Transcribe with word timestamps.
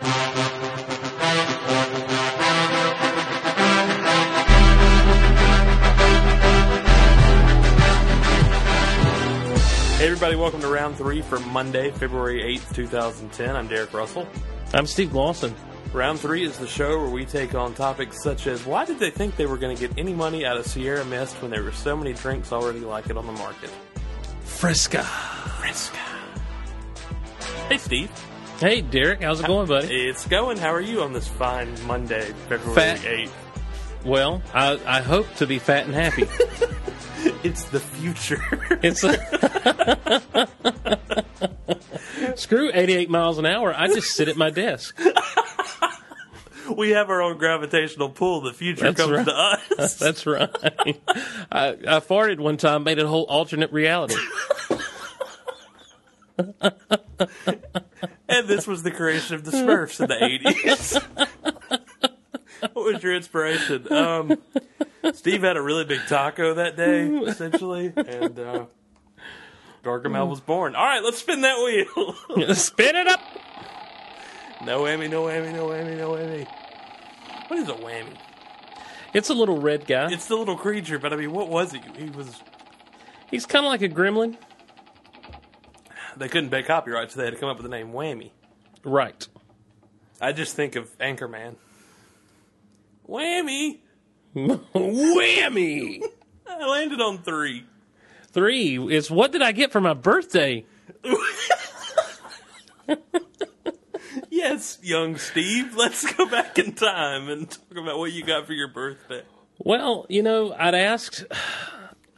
Hey, 0.00 0.06
everybody, 10.06 10.36
welcome 10.36 10.60
to 10.60 10.68
round 10.68 10.96
three 10.96 11.20
for 11.22 11.40
Monday, 11.40 11.90
February 11.90 12.58
8th, 12.58 12.74
2010. 12.76 13.56
I'm 13.56 13.66
Derek 13.66 13.92
Russell. 13.92 14.28
I'm 14.72 14.86
Steve 14.86 15.12
Lawson. 15.14 15.52
Round 15.92 16.20
three 16.20 16.44
is 16.44 16.58
the 16.58 16.68
show 16.68 16.96
where 16.98 17.10
we 17.10 17.24
take 17.24 17.56
on 17.56 17.74
topics 17.74 18.22
such 18.22 18.46
as 18.46 18.64
why 18.64 18.84
did 18.84 19.00
they 19.00 19.10
think 19.10 19.34
they 19.34 19.46
were 19.46 19.58
going 19.58 19.74
to 19.76 19.88
get 19.88 19.98
any 19.98 20.14
money 20.14 20.46
out 20.46 20.56
of 20.56 20.66
Sierra 20.66 21.04
Mist 21.06 21.34
when 21.42 21.50
there 21.50 21.64
were 21.64 21.72
so 21.72 21.96
many 21.96 22.12
drinks 22.12 22.52
already 22.52 22.80
like 22.80 23.10
it 23.10 23.16
on 23.16 23.26
the 23.26 23.32
market? 23.32 23.70
Fresca. 24.42 25.02
Fresca. 25.02 25.96
Hey, 27.68 27.78
Steve. 27.78 28.27
Hey, 28.58 28.80
Derek. 28.80 29.22
How's 29.22 29.38
it 29.40 29.46
going, 29.46 29.68
buddy? 29.68 30.08
It's 30.08 30.26
going. 30.26 30.56
How 30.56 30.72
are 30.74 30.80
you 30.80 31.02
on 31.02 31.12
this 31.12 31.28
fine 31.28 31.72
Monday, 31.86 32.32
February 32.48 32.74
Fat. 32.74 32.98
8th? 32.98 33.30
Well, 34.04 34.42
I, 34.52 34.80
I 34.84 35.00
hope 35.00 35.32
to 35.36 35.46
be 35.46 35.58
fat 35.58 35.86
and 35.86 35.94
happy. 35.94 36.26
It's 37.42 37.64
the 37.64 37.80
future. 37.80 38.40
It's 38.82 39.00
screw 42.40 42.70
88 42.72 43.10
miles 43.10 43.38
an 43.38 43.46
hour. 43.46 43.74
I 43.76 43.88
just 43.88 44.12
sit 44.12 44.28
at 44.28 44.36
my 44.36 44.50
desk. 44.50 44.98
we 46.76 46.90
have 46.90 47.10
our 47.10 47.22
own 47.22 47.38
gravitational 47.38 48.10
pull. 48.10 48.40
The 48.40 48.52
future 48.52 48.84
That's 48.84 49.00
comes 49.00 49.12
right. 49.12 49.26
to 49.26 49.34
us. 49.78 49.96
That's 49.98 50.26
right. 50.26 50.48
I, 51.50 51.68
I 51.70 52.00
farted 52.00 52.38
one 52.38 52.56
time, 52.56 52.84
made 52.84 52.98
it 52.98 53.04
a 53.04 53.08
whole 53.08 53.24
alternate 53.24 53.72
reality. 53.72 54.16
And 58.28 58.46
this 58.46 58.66
was 58.66 58.82
the 58.82 58.90
creation 58.90 59.34
of 59.36 59.44
the 59.44 59.52
Smurfs 59.52 60.00
in 60.00 60.08
the 60.08 60.14
80s. 60.14 61.80
what 62.72 62.74
was 62.74 63.02
your 63.02 63.14
inspiration? 63.14 63.90
Um, 63.92 64.38
Steve 65.14 65.42
had 65.42 65.56
a 65.56 65.62
really 65.62 65.84
big 65.84 66.00
taco 66.06 66.54
that 66.54 66.76
day, 66.76 67.06
essentially, 67.06 67.92
and 67.96 68.38
uh, 68.38 68.66
Gargamel 69.82 70.28
was 70.28 70.40
born. 70.40 70.74
All 70.74 70.84
right, 70.84 71.02
let's 71.02 71.18
spin 71.18 71.40
that 71.40 71.56
wheel. 71.58 72.54
Spin 72.54 72.96
it 72.96 73.06
up. 73.06 73.20
no 74.64 74.82
whammy, 74.82 75.08
no 75.08 75.24
whammy, 75.24 75.52
no 75.52 75.68
whammy, 75.68 75.96
no 75.96 76.10
whammy. 76.10 76.46
What 77.48 77.60
is 77.60 77.68
a 77.68 77.74
whammy? 77.74 78.14
It's 79.14 79.30
a 79.30 79.34
little 79.34 79.58
red 79.58 79.86
guy. 79.86 80.12
It's 80.12 80.26
the 80.26 80.36
little 80.36 80.56
creature, 80.56 80.98
but 80.98 81.12
I 81.12 81.16
mean, 81.16 81.32
what 81.32 81.48
was 81.48 81.72
he? 81.72 81.80
He 81.96 82.10
was. 82.10 82.42
He's 83.30 83.46
kind 83.46 83.64
of 83.64 83.70
like 83.70 83.82
a 83.82 83.88
gremlin. 83.88 84.36
They 86.18 86.28
couldn't 86.28 86.50
pay 86.50 86.62
copyright, 86.62 87.10
so 87.10 87.20
they 87.20 87.26
had 87.26 87.34
to 87.34 87.40
come 87.40 87.48
up 87.48 87.56
with 87.56 87.64
the 87.64 87.70
name 87.70 87.92
Whammy. 87.92 88.32
Right. 88.84 89.26
I 90.20 90.32
just 90.32 90.56
think 90.56 90.76
of 90.76 90.96
Anchorman. 90.98 91.56
Whammy! 93.08 93.78
Whammy. 94.34 96.02
I 96.46 96.66
landed 96.66 97.00
on 97.00 97.18
three. 97.18 97.64
Three 98.30 98.76
is 98.94 99.10
what 99.10 99.32
did 99.32 99.42
I 99.42 99.52
get 99.52 99.72
for 99.72 99.80
my 99.80 99.94
birthday? 99.94 100.66
Yes, 104.30 104.78
young 104.82 105.16
Steve, 105.16 105.74
let's 105.74 106.10
go 106.14 106.24
back 106.28 106.60
in 106.60 106.72
time 106.72 107.28
and 107.28 107.50
talk 107.50 107.76
about 107.76 107.98
what 107.98 108.12
you 108.12 108.24
got 108.24 108.46
for 108.46 108.52
your 108.52 108.68
birthday. 108.68 109.22
Well, 109.58 110.06
you 110.08 110.22
know, 110.22 110.54
I'd 110.56 110.76
asked. 110.76 111.24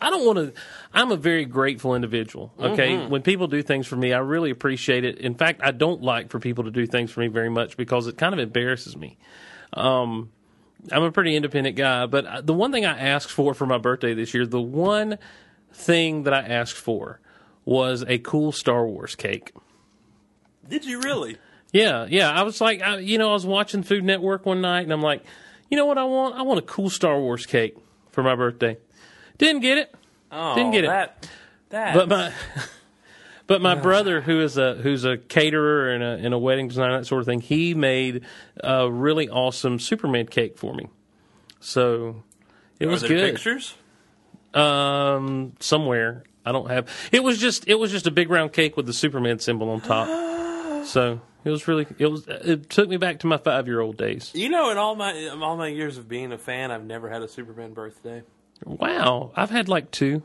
I 0.01 0.11
don't 0.11 0.25
want 0.25 0.39
to. 0.39 0.61
I'm 0.95 1.13
a 1.13 1.17
very 1.17 1.45
grateful 1.45 1.95
individual. 1.95 2.53
Okay, 2.59 3.07
when 3.07 3.23
people 3.23 3.49
do 3.49 3.63
things 3.63 3.87
for 3.87 3.97
me, 3.97 4.13
I 4.13 4.19
really 4.19 4.51
appreciate 4.51 5.05
it. 5.05 5.19
In 5.19 5.35
fact, 5.35 5.61
I 5.63 5.73
don't 5.73 6.03
like 6.03 6.31
for 6.31 6.39
people 6.39 6.65
to 6.65 6.71
do 6.71 6.87
things 6.87 7.11
for 7.11 7.21
me 7.21 7.29
very 7.29 7.51
much 7.51 7.77
because 7.77 8.07
it 8.07 8.17
kind 8.17 8.33
of 8.33 8.41
embarrasses 8.41 8.97
me. 8.97 9.19
Um, 9.75 10.31
I'm 10.91 11.03
a 11.03 11.13
pretty 11.13 11.37
independent 11.37 11.77
guy, 11.77 12.07
but 12.07 12.47
the 12.47 12.55
one 12.55 12.73
thing 12.73 12.87
I 12.87 12.99
asked 12.99 13.31
for 13.31 13.53
for 13.53 13.67
my 13.67 13.79
birthday 13.79 14.15
this 14.15 14.33
year, 14.33 14.47
the 14.47 14.61
one 14.61 15.19
thing 15.73 16.23
that 16.25 16.33
I 16.33 16.41
asked 16.41 16.77
for 16.77 17.21
was 17.65 18.05
a 18.09 18.19
cool 18.19 18.53
Star 18.53 18.87
Wars 18.87 19.15
cake. 19.15 19.53
Did 20.69 20.85
you 20.85 21.01
really? 21.01 21.37
Yeah, 21.73 22.07
yeah. 22.09 22.31
I 22.31 22.43
was 22.43 22.61
like, 22.61 22.81
I, 22.81 22.99
you 22.99 23.19
know, 23.19 23.31
I 23.31 23.33
was 23.33 23.47
watching 23.47 23.83
Food 23.83 24.05
Network 24.05 24.47
one 24.47 24.61
night, 24.61 24.83
and 24.83 24.93
I'm 24.93 25.03
like, 25.03 25.25
you 25.71 25.77
know 25.77 25.87
what 25.87 25.99
I 25.99 26.05
want? 26.05 26.37
I 26.37 26.43
want 26.43 26.59
a 26.59 26.63
cool 26.63 26.91
Star 26.91 27.19
Wars 27.19 27.47
cake 27.47 27.77
for 28.11 28.23
my 28.23 28.35
birthday. 28.35 28.79
Didn't 29.41 29.63
get 29.63 29.79
it, 29.79 29.95
Oh, 30.31 30.55
Didn't 30.55 30.71
get 30.73 30.85
it. 30.85 30.89
that, 30.89 31.29
That. 31.71 31.95
but 31.95 32.09
my 32.09 32.33
but 33.49 33.61
my 33.61 33.75
brother, 33.75 34.21
who 34.21 34.41
is 34.41 34.57
a 34.59 34.75
who's 34.75 35.05
a 35.05 35.17
caterer 35.19 35.91
and 35.91 36.05
a 36.05 36.25
and 36.25 36.33
a 36.33 36.39
wedding 36.39 36.69
designer, 36.69 36.99
that 36.99 37.07
sort 37.07 37.21
of 37.21 37.27
thing, 37.27 37.41
he 37.41 37.75
made 37.75 38.23
a 38.63 38.91
really 38.91 39.29
awesome 39.29 39.79
Superman 39.81 40.27
cake 40.27 40.57
for 40.57 40.75
me. 40.75 40.89
So 41.59 42.23
it 42.79 42.87
Are 42.87 42.91
was 42.91 43.01
there 43.01 43.09
good. 43.09 43.33
pictures? 43.35 43.75
Um, 44.55 45.55
somewhere 45.61 46.25
I 46.45 46.53
don't 46.53 46.71
have. 46.71 46.89
It 47.13 47.23
was 47.23 47.39
just 47.39 47.67
it 47.69 47.77
was 47.77 47.91
just 47.91 48.07
a 48.07 48.11
big 48.11 48.31
round 48.31 48.53
cake 48.53 48.77
with 48.77 48.87
the 48.87 48.93
Superman 48.93 49.39
symbol 49.39 49.71
on 49.71 49.81
top. 49.81 50.07
so 50.87 51.21
it 51.45 51.51
was 51.51 51.67
really 51.69 51.87
it 51.99 52.07
was 52.07 52.27
it 52.29 52.69
took 52.71 52.89
me 52.89 52.97
back 52.97 53.21
to 53.21 53.27
my 53.27 53.37
five 53.37 53.67
year 53.67 53.81
old 53.81 53.97
days. 53.97 54.31
You 54.35 54.49
know, 54.49 54.71
in 54.71 54.79
all 54.79 54.97
my 54.97 55.13
in 55.13 55.43
all 55.43 55.57
my 55.57 55.69
years 55.69 55.99
of 55.99 56.09
being 56.09 56.33
a 56.33 56.39
fan, 56.39 56.71
I've 56.71 56.85
never 56.85 57.09
had 57.09 57.23
a 57.23 57.29
Superman 57.29 57.73
birthday. 57.75 58.23
Wow, 58.65 59.33
I've 59.37 59.51
had 59.51 59.69
like 59.69 59.91
two. 59.91 60.23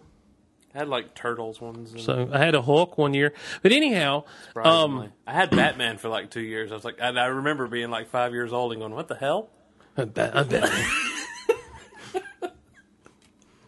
I 0.74 0.80
had 0.80 0.90
like 0.90 1.16
turtles 1.16 1.62
ones. 1.62 1.94
And 1.94 2.02
So 2.02 2.30
I 2.32 2.40
had 2.40 2.54
a 2.54 2.62
Hulk 2.62 2.98
one 2.98 3.14
year, 3.14 3.34
but 3.62 3.72
anyhow, 3.72 4.26
um, 4.62 5.12
I 5.26 5.32
had 5.34 5.50
Batman 5.52 5.98
for 5.98 6.10
like 6.10 6.30
two 6.30 6.42
years. 6.42 6.72
I 6.72 6.76
was 6.76 6.84
like, 6.84 6.98
and 7.00 7.18
I 7.20 7.28
remember 7.28 7.68
being 7.68 7.90
like 7.90 8.10
five 8.10 8.34
years 8.34 8.52
old 8.52 8.74
and 8.74 8.82
going, 8.82 8.94
"What 8.94 9.08
the 9.08 9.16
hell?" 9.16 9.50
I'm 9.98 10.10
Bat- 10.10 10.36
I'm 10.36 10.48
Batman. 10.50 10.92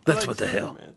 That's 0.04 0.26
what 0.28 0.38
the 0.38 0.48
hell. 0.48 0.70
Superman. 0.74 0.96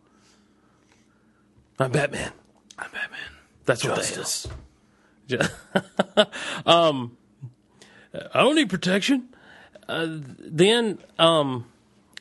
I'm 1.79 1.91
Batman. 1.93 2.33
I'm 2.79 2.91
Batman. 2.91 3.21
That's 3.65 3.85
what 3.85 3.97
the 3.97 5.41
hell. 6.17 6.27
um, 6.67 7.17
I 8.35 8.41
don't 8.43 8.55
need 8.55 8.69
protection. 8.69 9.29
Uh, 9.89 10.07
then 10.09 10.99
um, 11.19 11.67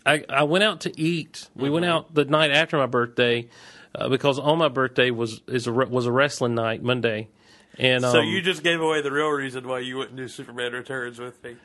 I 0.06 0.24
I 0.30 0.44
went 0.44 0.64
out 0.64 0.82
to 0.82 1.00
eat. 1.00 1.50
We 1.56 1.70
went 1.70 1.86
out 1.86 2.14
the 2.14 2.26
night 2.26 2.52
after 2.52 2.78
my 2.78 2.86
birthday 2.86 3.48
uh, 3.96 4.10
because 4.10 4.40
on 4.40 4.58
my 4.58 4.68
birthday 4.70 5.12
was 5.12 5.42
is 5.48 5.68
a, 5.68 5.72
was 5.74 6.06
a 6.06 6.12
wrestling 6.12 6.56
night 6.56 6.82
Monday. 6.84 7.28
And 7.78 8.04
um, 8.04 8.12
So 8.12 8.20
you 8.22 8.42
just 8.42 8.64
gave 8.64 8.82
away 8.82 9.02
the 9.02 9.12
real 9.12 9.30
reason 9.30 9.68
why 9.68 9.80
you 9.80 9.98
wouldn't 9.98 10.18
do 10.18 10.28
Superman 10.28 10.74
Returns 10.74 11.18
with 11.20 11.42
me. 11.44 11.56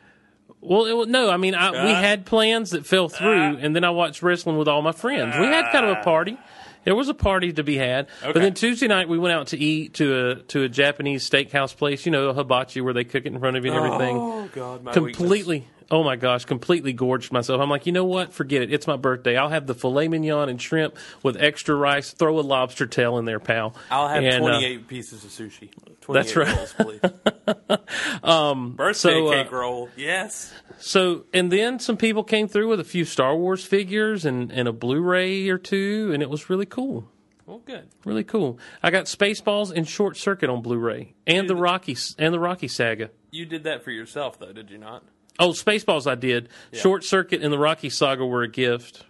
Well, 0.60 1.02
it, 1.02 1.08
no, 1.08 1.30
I 1.30 1.36
mean, 1.38 1.54
I, 1.54 1.70
we 1.70 1.92
Ah. 1.92 2.00
had 2.00 2.24
plans 2.26 2.70
that 2.70 2.86
fell 2.86 3.08
through, 3.08 3.56
and 3.58 3.74
then 3.74 3.82
I 3.84 3.90
watched 3.90 4.22
wrestling 4.22 4.56
with 4.56 4.68
all 4.68 4.82
my 4.82 4.92
friends. 4.92 5.34
We 5.38 5.46
had 5.46 5.72
kind 5.72 5.86
of 5.86 5.98
a 5.98 6.02
party. 6.02 6.38
There 6.84 6.94
was 6.94 7.08
a 7.08 7.14
party 7.14 7.50
to 7.54 7.62
be 7.64 7.76
had, 7.78 8.08
but 8.22 8.34
then 8.34 8.52
Tuesday 8.52 8.86
night 8.88 9.08
we 9.08 9.18
went 9.18 9.32
out 9.32 9.46
to 9.48 9.58
eat 9.58 9.94
to 9.94 10.28
a 10.30 10.34
to 10.52 10.62
a 10.64 10.68
Japanese 10.68 11.28
steakhouse 11.28 11.74
place. 11.74 12.04
You 12.04 12.12
know, 12.12 12.28
a 12.28 12.34
hibachi 12.34 12.82
where 12.82 12.92
they 12.92 13.04
cook 13.04 13.24
it 13.24 13.32
in 13.32 13.38
front 13.40 13.56
of 13.56 13.64
you 13.64 13.72
and 13.72 13.84
everything. 13.86 14.16
Oh 14.18 14.48
God, 14.54 14.84
my 14.84 14.92
completely. 14.92 15.66
Oh 15.90 16.02
my 16.02 16.16
gosh, 16.16 16.44
completely 16.44 16.92
gorged 16.92 17.32
myself. 17.32 17.60
I'm 17.60 17.70
like, 17.70 17.86
you 17.86 17.92
know 17.92 18.04
what? 18.04 18.32
Forget 18.32 18.62
it. 18.62 18.72
It's 18.72 18.86
my 18.86 18.96
birthday. 18.96 19.36
I'll 19.36 19.50
have 19.50 19.66
the 19.66 19.74
filet 19.74 20.08
mignon 20.08 20.48
and 20.48 20.60
shrimp 20.60 20.96
with 21.22 21.36
extra 21.36 21.74
rice. 21.74 22.12
Throw 22.12 22.38
a 22.38 22.42
lobster 22.42 22.86
tail 22.86 23.18
in 23.18 23.24
there, 23.24 23.40
pal. 23.40 23.74
I'll 23.90 24.08
have 24.08 24.22
And, 24.22 24.44
uh, 24.44 24.58
28 24.58 24.88
pieces 24.88 25.24
of 25.24 25.30
sushi. 25.30 25.70
That's 26.08 26.36
right. 26.36 26.74
Rolls, 26.78 27.80
um, 28.22 28.72
Birthday 28.72 28.92
so, 28.94 29.28
uh, 29.28 29.42
cake 29.42 29.52
roll. 29.52 29.88
Yes. 29.96 30.52
So, 30.78 31.24
and 31.32 31.50
then 31.50 31.78
some 31.78 31.96
people 31.96 32.24
came 32.24 32.48
through 32.48 32.68
with 32.68 32.80
a 32.80 32.84
few 32.84 33.04
Star 33.04 33.36
Wars 33.36 33.64
figures 33.64 34.24
and, 34.24 34.50
and 34.52 34.68
a 34.68 34.72
Blu-ray 34.72 35.48
or 35.48 35.58
two, 35.58 36.10
and 36.12 36.22
it 36.22 36.30
was 36.30 36.50
really 36.50 36.66
cool. 36.66 37.08
Well, 37.46 37.58
good. 37.58 37.88
Really 38.04 38.24
cool. 38.24 38.58
I 38.82 38.90
got 38.90 39.04
Spaceballs 39.04 39.70
and 39.70 39.86
Short 39.86 40.16
Circuit 40.16 40.48
on 40.48 40.62
Blu-ray, 40.62 41.14
and 41.26 41.48
the 41.48 41.56
Rocky 41.56 41.96
and 42.18 42.32
the 42.32 42.40
Rocky 42.40 42.68
Saga. 42.68 43.10
You 43.30 43.44
did 43.44 43.64
that 43.64 43.84
for 43.84 43.90
yourself, 43.90 44.38
though, 44.38 44.52
did 44.52 44.70
you 44.70 44.78
not? 44.78 45.04
Oh, 45.38 45.50
Spaceballs 45.50 46.10
I 46.10 46.14
did. 46.14 46.48
Short 46.72 47.04
Circuit 47.04 47.42
and 47.42 47.52
the 47.52 47.58
Rocky 47.58 47.90
Saga 47.90 48.24
were 48.24 48.42
a 48.42 48.48
gift, 48.48 49.04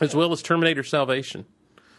as 0.00 0.14
well 0.14 0.32
as 0.32 0.42
Terminator 0.42 0.82
Salvation. 0.82 1.46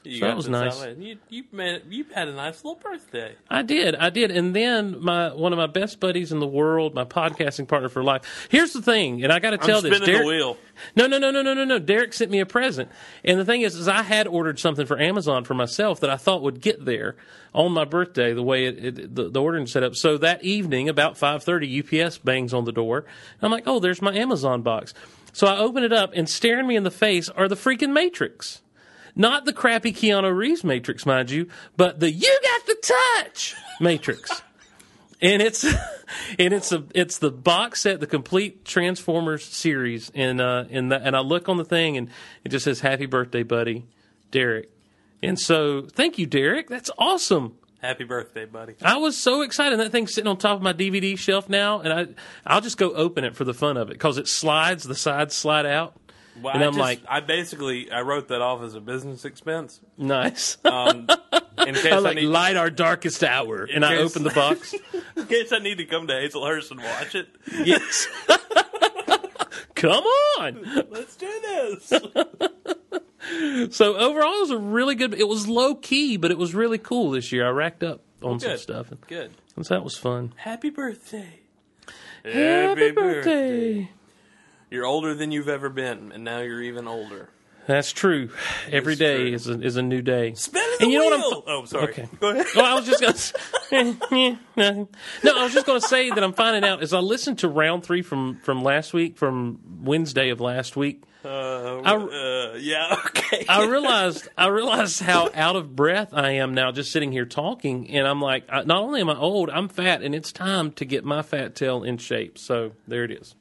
You 0.07 0.19
So 0.19 0.27
that 0.27 0.35
was 0.35 0.47
nice. 0.49 0.75
salad. 0.77 0.97
You 1.01 1.17
you 1.29 1.43
made 1.51 1.83
you 1.89 2.05
had 2.13 2.27
a 2.27 2.33
nice 2.33 2.63
little 2.63 2.79
birthday. 2.79 3.35
I 3.49 3.61
did, 3.61 3.95
I 3.95 4.09
did, 4.09 4.31
and 4.31 4.55
then 4.55 5.03
my 5.03 5.33
one 5.33 5.53
of 5.53 5.57
my 5.57 5.67
best 5.67 5.99
buddies 5.99 6.31
in 6.31 6.39
the 6.39 6.47
world, 6.47 6.93
my 6.93 7.05
podcasting 7.05 7.67
partner 7.67 7.89
for 7.89 8.03
life. 8.03 8.47
Here's 8.49 8.73
the 8.73 8.81
thing, 8.81 9.23
and 9.23 9.31
I 9.33 9.39
got 9.39 9.51
to 9.51 9.57
tell 9.57 9.81
this. 9.81 9.95
spinning 9.95 10.13
Derek- 10.13 10.21
the 10.23 10.27
wheel. 10.27 10.57
No, 10.95 11.07
no, 11.07 11.17
no, 11.17 11.31
no, 11.31 11.41
no, 11.41 11.53
no, 11.53 11.65
no. 11.65 11.79
Derek 11.79 12.13
sent 12.13 12.29
me 12.29 12.39
a 12.39 12.45
present, 12.45 12.89
and 13.23 13.39
the 13.39 13.45
thing 13.45 13.61
is, 13.61 13.75
is 13.75 13.87
I 13.87 14.03
had 14.03 14.27
ordered 14.27 14.59
something 14.59 14.85
for 14.85 14.99
Amazon 14.99 15.43
for 15.43 15.53
myself 15.55 15.99
that 16.01 16.09
I 16.09 16.17
thought 16.17 16.43
would 16.43 16.61
get 16.61 16.85
there 16.85 17.15
on 17.53 17.71
my 17.71 17.83
birthday. 17.85 18.33
The 18.33 18.43
way 18.43 18.65
it, 18.65 18.85
it 18.97 19.15
the, 19.15 19.29
the 19.29 19.41
ordering 19.41 19.65
set 19.67 19.83
up. 19.83 19.95
So 19.95 20.17
that 20.19 20.43
evening, 20.43 20.87
about 20.89 21.17
five 21.17 21.43
thirty, 21.43 21.79
UPS 21.81 22.19
bangs 22.19 22.53
on 22.53 22.65
the 22.65 22.71
door. 22.71 22.99
And 22.99 23.43
I'm 23.43 23.51
like, 23.51 23.63
oh, 23.65 23.79
there's 23.79 24.01
my 24.01 24.13
Amazon 24.13 24.61
box. 24.61 24.93
So 25.33 25.45
I 25.47 25.57
open 25.57 25.83
it 25.83 25.93
up, 25.93 26.11
and 26.15 26.27
staring 26.27 26.67
me 26.67 26.75
in 26.75 26.83
the 26.83 26.91
face 26.91 27.29
are 27.29 27.47
the 27.47 27.55
freaking 27.55 27.93
Matrix. 27.93 28.61
Not 29.17 29.45
the 29.45 29.53
crappy 29.53 29.91
Keanu 29.91 30.33
Reeves 30.35 30.63
Matrix, 30.63 31.05
mind 31.05 31.31
you, 31.31 31.47
but 31.75 31.99
the 31.99 32.11
"You 32.11 32.39
Got 32.43 32.65
the 32.67 32.93
Touch" 33.23 33.55
Matrix. 33.81 34.43
and 35.21 35.41
it's 35.41 35.63
and 36.39 36.53
it's 36.53 36.71
a 36.71 36.83
it's 36.93 37.17
the 37.17 37.31
box 37.31 37.81
set, 37.81 37.99
the 37.99 38.07
complete 38.07 38.63
Transformers 38.63 39.43
series, 39.43 40.11
and 40.13 40.39
uh, 40.39 40.65
and 40.69 40.91
the, 40.91 41.01
and 41.01 41.15
I 41.15 41.19
look 41.21 41.49
on 41.49 41.57
the 41.57 41.65
thing 41.65 41.97
and 41.97 42.09
it 42.43 42.49
just 42.49 42.65
says 42.65 42.79
"Happy 42.79 43.07
Birthday, 43.07 43.43
Buddy, 43.43 43.85
Derek." 44.31 44.69
And 45.23 45.39
so, 45.39 45.81
thank 45.81 46.19
you, 46.19 46.27
Derek. 46.27 46.69
That's 46.69 46.91
awesome. 46.97 47.57
Happy 47.79 48.03
birthday, 48.03 48.45
buddy. 48.45 48.75
I 48.81 48.97
was 48.97 49.15
so 49.17 49.41
excited. 49.43 49.79
That 49.79 49.91
thing's 49.91 50.13
sitting 50.13 50.27
on 50.27 50.37
top 50.37 50.57
of 50.57 50.63
my 50.63 50.73
DVD 50.73 51.17
shelf 51.17 51.47
now, 51.47 51.79
and 51.81 51.93
I 51.93 52.07
I'll 52.45 52.61
just 52.61 52.77
go 52.77 52.93
open 52.93 53.23
it 53.23 53.35
for 53.35 53.43
the 53.43 53.53
fun 53.53 53.77
of 53.77 53.89
it 53.89 53.93
because 53.93 54.17
it 54.17 54.27
slides. 54.27 54.83
The 54.83 54.95
sides 54.95 55.35
slide 55.35 55.65
out, 55.65 55.95
Well, 56.41 56.53
and 56.53 56.63
I 56.63 56.67
I'm 56.67 56.73
just- 56.73 56.79
like, 56.79 57.01
I 57.09 57.19
basically 57.21 57.91
I 57.91 58.01
wrote 58.01 58.27
that 58.29 58.41
off 58.41 58.61
as 58.63 58.75
a 58.75 58.81
business 58.81 59.25
expense. 59.25 59.79
nice. 59.97 60.57
Um, 60.63 61.07
in 61.65 61.73
case 61.75 61.85
I 61.85 61.95
I, 61.95 61.99
like 61.99 62.15
need, 62.15 62.25
light 62.27 62.55
our 62.57 62.69
darkest 62.69 63.23
hour, 63.23 63.63
and 63.63 63.83
I 63.85 63.95
case- 63.97 64.11
open 64.11 64.23
the 64.23 64.29
box. 64.31 64.73
in 65.15 65.25
case 65.27 65.51
I 65.51 65.59
need 65.59 65.77
to 65.79 65.85
come 65.85 66.07
to 66.07 66.13
Hazelhurst 66.13 66.71
and 66.71 66.79
watch 66.81 67.15
it. 67.15 67.27
yes. 67.51 68.07
Come 69.75 70.03
on. 70.39 70.63
Let's 70.89 71.15
do 71.15 71.27
this. 71.41 71.93
So 73.75 73.95
overall, 73.97 74.33
it 74.37 74.39
was 74.41 74.49
a 74.51 74.57
really 74.57 74.95
good. 74.95 75.13
It 75.13 75.27
was 75.27 75.47
low 75.47 75.75
key, 75.75 76.17
but 76.17 76.31
it 76.31 76.37
was 76.37 76.55
really 76.55 76.77
cool 76.79 77.11
this 77.11 77.31
year. 77.31 77.45
I 77.45 77.49
racked 77.51 77.83
up 77.83 78.01
on 78.23 78.39
some 78.39 78.57
stuff, 78.57 78.89
and 78.91 78.99
Good. 79.07 79.31
so 79.61 79.73
that 79.75 79.83
was 79.83 79.95
fun. 79.97 80.33
Happy 80.37 80.69
birthday. 80.71 81.41
Happy 82.23 82.91
birthday. 82.91 83.91
You're 84.69 84.85
older 84.85 85.13
than 85.15 85.31
you've 85.31 85.49
ever 85.49 85.69
been, 85.69 86.11
and 86.11 86.23
now 86.23 86.39
you're 86.39 86.61
even 86.61 86.87
older. 86.87 87.29
That's 87.67 87.91
true. 87.91 88.29
Every 88.71 88.93
It's 88.93 88.99
day 88.99 89.17
true. 89.25 89.33
is 89.33 89.47
a, 89.49 89.61
is 89.61 89.75
a 89.75 89.81
new 89.81 90.01
day. 90.01 90.33
Spin 90.35 90.61
the 90.79 90.83
And 90.85 90.91
you 90.91 90.99
know 90.99 91.05
what 91.05 91.17
wheel. 91.19 91.43
I'm- 91.47 91.57
oh, 91.61 91.65
sorry. 91.65 91.83
Okay. 91.89 92.09
Go 92.19 92.29
ahead. 92.29 92.45
Well, 92.55 92.65
I 92.65 92.73
was 92.75 92.85
just 92.85 93.35
gonna. 93.71 93.97
no, 94.55 95.37
I 95.37 95.43
was 95.43 95.53
just 95.53 95.65
gonna 95.65 95.81
say 95.81 96.09
that 96.09 96.23
I'm 96.23 96.31
finding 96.33 96.63
out 96.63 96.81
as 96.81 96.93
I 96.93 96.99
listened 96.99 97.39
to 97.39 97.49
round 97.49 97.83
three 97.83 98.01
from 98.01 98.39
from 98.39 98.63
last 98.63 98.93
week, 98.93 99.17
from 99.17 99.59
Wednesday 99.83 100.29
of 100.29 100.39
last 100.39 100.77
week. 100.77 101.03
Uh, 101.25 101.81
I- 101.81 101.95
uh, 101.95 102.53
yeah. 102.57 102.95
Okay. 103.07 103.45
I 103.49 103.65
realized 103.65 104.29
I 104.37 104.47
realized 104.47 105.01
how 105.01 105.29
out 105.33 105.57
of 105.57 105.75
breath 105.75 106.13
I 106.13 106.31
am 106.35 106.53
now 106.53 106.71
just 106.71 106.91
sitting 106.93 107.11
here 107.11 107.25
talking, 107.25 107.89
and 107.89 108.07
I'm 108.07 108.21
like, 108.21 108.47
not 108.47 108.69
only 108.81 109.01
am 109.01 109.09
I 109.09 109.17
old, 109.17 109.49
I'm 109.49 109.67
fat, 109.67 110.01
and 110.01 110.15
it's 110.15 110.31
time 110.31 110.71
to 110.73 110.85
get 110.85 111.03
my 111.03 111.21
fat 111.21 111.53
tail 111.55 111.83
in 111.83 111.97
shape. 111.97 112.37
So 112.37 112.71
there 112.87 113.03
it 113.03 113.11
is. 113.11 113.35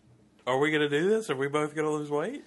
Are 0.46 0.58
we 0.58 0.70
gonna 0.70 0.88
do 0.88 1.08
this? 1.08 1.28
Are 1.30 1.36
we 1.36 1.48
both 1.48 1.74
gonna 1.74 1.90
lose 1.90 2.10
weight? 2.10 2.44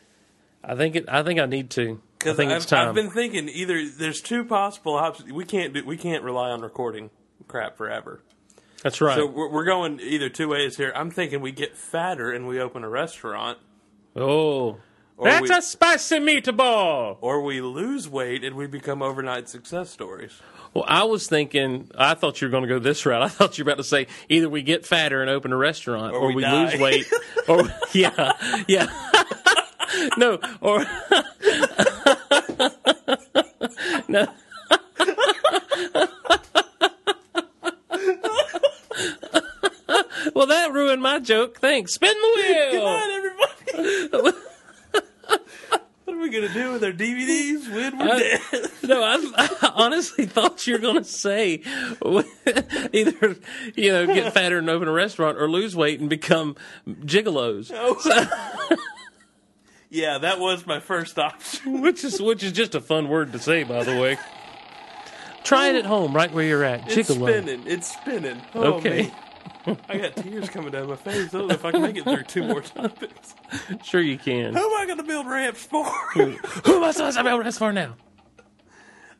I 0.63 0.75
think 0.75 0.95
it. 0.95 1.05
I 1.07 1.23
think 1.23 1.39
I 1.39 1.45
need 1.45 1.69
to. 1.71 2.01
I 2.25 2.33
think 2.33 2.51
I've, 2.51 2.57
it's 2.57 2.65
time. 2.65 2.89
I've 2.89 2.95
been 2.95 3.11
thinking 3.11 3.49
either 3.49 3.87
there's 3.89 4.21
two 4.21 4.43
possible 4.43 4.95
options. 4.95 5.31
We 5.31 5.45
can't 5.45 5.73
do, 5.73 5.85
we 5.85 5.97
can't 5.97 6.23
rely 6.23 6.49
on 6.49 6.61
recording 6.61 7.09
crap 7.47 7.77
forever. 7.77 8.21
That's 8.83 9.01
right. 9.01 9.15
So 9.15 9.25
we're, 9.25 9.49
we're 9.49 9.65
going 9.65 9.99
either 9.99 10.29
two 10.29 10.47
ways 10.49 10.77
here. 10.77 10.91
I'm 10.95 11.11
thinking 11.11 11.41
we 11.41 11.51
get 11.51 11.77
fatter 11.77 12.31
and 12.31 12.47
we 12.47 12.59
open 12.59 12.83
a 12.83 12.89
restaurant, 12.89 13.57
oh, 14.15 14.77
that's 15.23 15.49
we- 15.49 15.55
a 15.55 15.61
spicy 15.61 16.19
meatball. 16.19 17.17
or 17.21 17.41
we 17.41 17.61
lose 17.61 18.07
weight 18.07 18.43
and 18.43 18.55
we 18.55 18.67
become 18.67 19.01
overnight 19.01 19.49
success 19.49 19.89
stories. 19.89 20.39
Well, 20.73 20.85
I 20.87 21.03
was 21.03 21.27
thinking. 21.27 21.89
I 21.97 22.13
thought 22.13 22.41
you 22.41 22.47
were 22.47 22.51
going 22.51 22.63
to 22.63 22.69
go 22.69 22.79
this 22.79 23.05
route. 23.05 23.21
I 23.23 23.27
thought 23.27 23.57
you 23.57 23.65
were 23.65 23.71
about 23.71 23.77
to 23.81 23.83
say 23.83 24.07
either 24.29 24.49
we 24.49 24.61
get 24.61 24.85
fatter 24.85 25.21
and 25.21 25.29
open 25.29 25.51
a 25.51 25.57
restaurant, 25.57 26.13
or, 26.13 26.27
we 26.27 26.35
we, 26.35 26.45
lose 26.45 26.79
weight, 26.79 27.05
or 27.47 27.63
yeah, 27.93 28.33
yeah. 28.67 28.87
no, 30.17 30.39
or 30.61 30.85
no. 34.07 34.27
well, 40.33 40.45
that 40.47 40.69
ruined 40.71 41.01
my 41.01 41.19
joke. 41.19 41.59
Thanks. 41.59 41.93
Spin 41.93 42.13
the 42.13 42.33
wheel. 42.35 42.71
Come 42.79 42.87
on, 42.87 43.11
everybody. 43.11 44.37
What 46.19 46.27
are 46.27 46.31
we 46.31 46.47
gonna 46.47 46.53
do 46.53 46.71
with 46.73 46.83
our 46.83 46.91
DVDs 46.91 47.73
when 47.73 47.97
we're 47.97 48.13
uh, 48.13 48.19
dead? 48.19 48.41
No, 48.83 49.01
I, 49.03 49.17
I 49.37 49.71
honestly 49.75 50.25
thought 50.25 50.65
you 50.67 50.73
were 50.73 50.79
going 50.79 50.97
to 50.97 51.03
say 51.03 51.61
either 52.93 53.35
you 53.75 53.91
know 53.91 54.05
get 54.07 54.33
fatter 54.33 54.57
and 54.57 54.69
open 54.69 54.87
a 54.87 54.91
restaurant, 54.91 55.37
or 55.37 55.49
lose 55.49 55.75
weight 55.75 55.99
and 55.99 56.09
become 56.09 56.55
gigolos, 56.87 57.71
oh. 57.75 58.77
Yeah, 59.91 60.17
that 60.17 60.39
was 60.39 60.67
my 60.67 60.79
first 60.79 61.17
option. 61.17 61.81
which 61.81 62.03
is 62.03 62.21
which 62.21 62.43
is 62.43 62.51
just 62.51 62.75
a 62.75 62.81
fun 62.81 63.07
word 63.09 63.31
to 63.33 63.39
say, 63.39 63.63
by 63.63 63.83
the 63.83 63.97
way. 63.99 64.17
Try 65.43 65.69
it 65.69 65.75
at 65.77 65.85
home, 65.85 66.13
right 66.13 66.31
where 66.33 66.43
you're 66.43 66.63
at. 66.63 66.91
It's 66.91 67.13
spinning. 67.13 67.63
It's 67.65 67.93
spinning. 67.93 68.41
Oh, 68.53 68.73
Okay. 68.73 69.03
man. 69.03 69.11
I 69.65 69.97
got 69.97 70.15
tears 70.15 70.49
coming 70.49 70.71
down 70.71 70.87
my 70.87 70.95
face. 70.95 71.33
I 71.33 71.37
don't 71.39 71.47
know 71.47 71.53
if 71.53 71.65
I 71.65 71.71
can 71.71 71.81
make 71.81 71.97
it 71.97 72.03
through 72.03 72.23
two 72.23 72.43
more 72.43 72.61
topics. 72.61 73.35
Sure, 73.83 74.01
you 74.01 74.17
can. 74.17 74.53
Who 74.53 74.59
am 74.59 74.81
I 74.81 74.85
going 74.85 74.97
to 74.97 75.03
build 75.03 75.27
ramps 75.27 75.63
for? 75.63 75.85
Who 75.85 76.21
am 76.23 76.83
I 76.83 76.91
supposed 76.91 77.17
to 77.17 77.23
to 77.23 77.29
ask 77.29 77.59
for 77.59 77.73
now? 77.73 77.95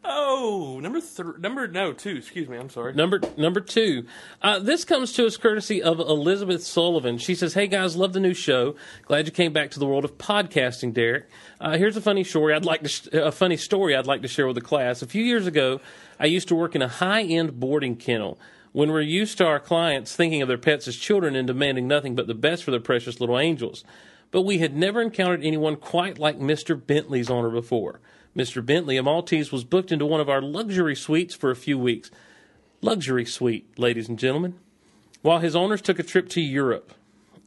oh, 0.04 0.80
number 0.82 1.02
three. 1.02 1.34
Number 1.40 1.68
no 1.68 1.94
two. 1.94 2.16
Excuse 2.16 2.48
me. 2.48 2.58
I'm 2.58 2.70
sorry. 2.70 2.94
Number 2.94 3.20
number 3.38 3.60
two. 3.60 4.06
Uh, 4.42 4.60
this 4.60 4.86
comes 4.86 5.14
to 5.14 5.26
us 5.26 5.38
courtesy 5.38 5.84
of 5.84 6.00
Elizabeth 6.00 6.64
Sullivan. 6.64 7.18
She 7.18 7.36
says, 7.36 7.54
"Hey 7.54 7.68
guys, 7.68 7.96
love 7.96 8.14
the 8.14 8.20
new 8.20 8.34
show. 8.34 8.76
Glad 9.06 9.26
you 9.26 9.32
came 9.32 9.54
back 9.54 9.72
to 9.72 9.80
the 9.80 9.86
world 9.86 10.06
of 10.06 10.18
podcasting, 10.18 10.94
Derek. 10.94 11.30
Uh, 11.60 11.78
here's 11.78 11.98
a 11.98 12.02
funny 12.02 12.24
story. 12.24 12.54
I'd 12.54 12.66
like 12.66 12.84
to 12.84 12.90
sh- 12.90 13.08
a 13.12 13.32
funny 13.32 13.58
story 13.58 13.96
I'd 13.96 14.08
like 14.08 14.22
to 14.22 14.28
share 14.28 14.48
with 14.48 14.56
the 14.56 14.62
class. 14.62 15.02
A 15.02 15.08
few 15.08 15.24
years 15.24 15.46
ago, 15.48 15.82
I 16.20 16.26
used 16.26 16.48
to 16.48 16.56
work 16.56 16.76
in 16.76 16.82
a 16.82 16.88
high 16.88 17.24
end 17.24 17.60
boarding 17.60 17.96
kennel." 17.96 18.40
When 18.72 18.92
we're 18.92 19.02
used 19.02 19.38
to 19.40 19.46
our 19.46 19.60
clients 19.60 20.16
thinking 20.16 20.42
of 20.42 20.48
their 20.48 20.58
pets 20.58 20.88
as 20.88 20.96
children 20.96 21.36
and 21.36 21.48
demanding 21.48 21.88
nothing 21.88 22.16
but 22.16 22.28
the 22.28 22.36
best 22.36 22.64
for 22.64 22.72
their 22.72 22.80
precious 22.80 23.20
little 23.20 23.40
angels. 23.40 23.84
But 24.32 24.44
we 24.44 24.60
had 24.60 24.76
never 24.76 25.02
encountered 25.02 25.44
anyone 25.44 25.76
quite 25.76 26.20
like 26.20 26.38
Mr. 26.38 26.80
Bentley's 26.86 27.30
owner 27.32 27.50
before. 27.50 28.00
Mr. 28.36 28.64
Bentley, 28.64 28.96
a 28.98 29.04
Maltese, 29.04 29.52
was 29.52 29.64
booked 29.64 29.92
into 29.92 30.06
one 30.06 30.22
of 30.22 30.30
our 30.30 30.42
luxury 30.42 30.96
suites 30.96 31.34
for 31.34 31.50
a 31.50 31.56
few 31.56 31.78
weeks 31.80 32.12
luxury 32.82 33.26
suite, 33.26 33.68
ladies 33.78 34.08
and 34.08 34.18
gentlemen, 34.18 34.56
while 35.22 35.40
his 35.40 35.56
owners 35.56 35.82
took 35.82 36.00
a 36.00 36.04
trip 36.04 36.30
to 36.30 36.42
Europe. 36.42 36.94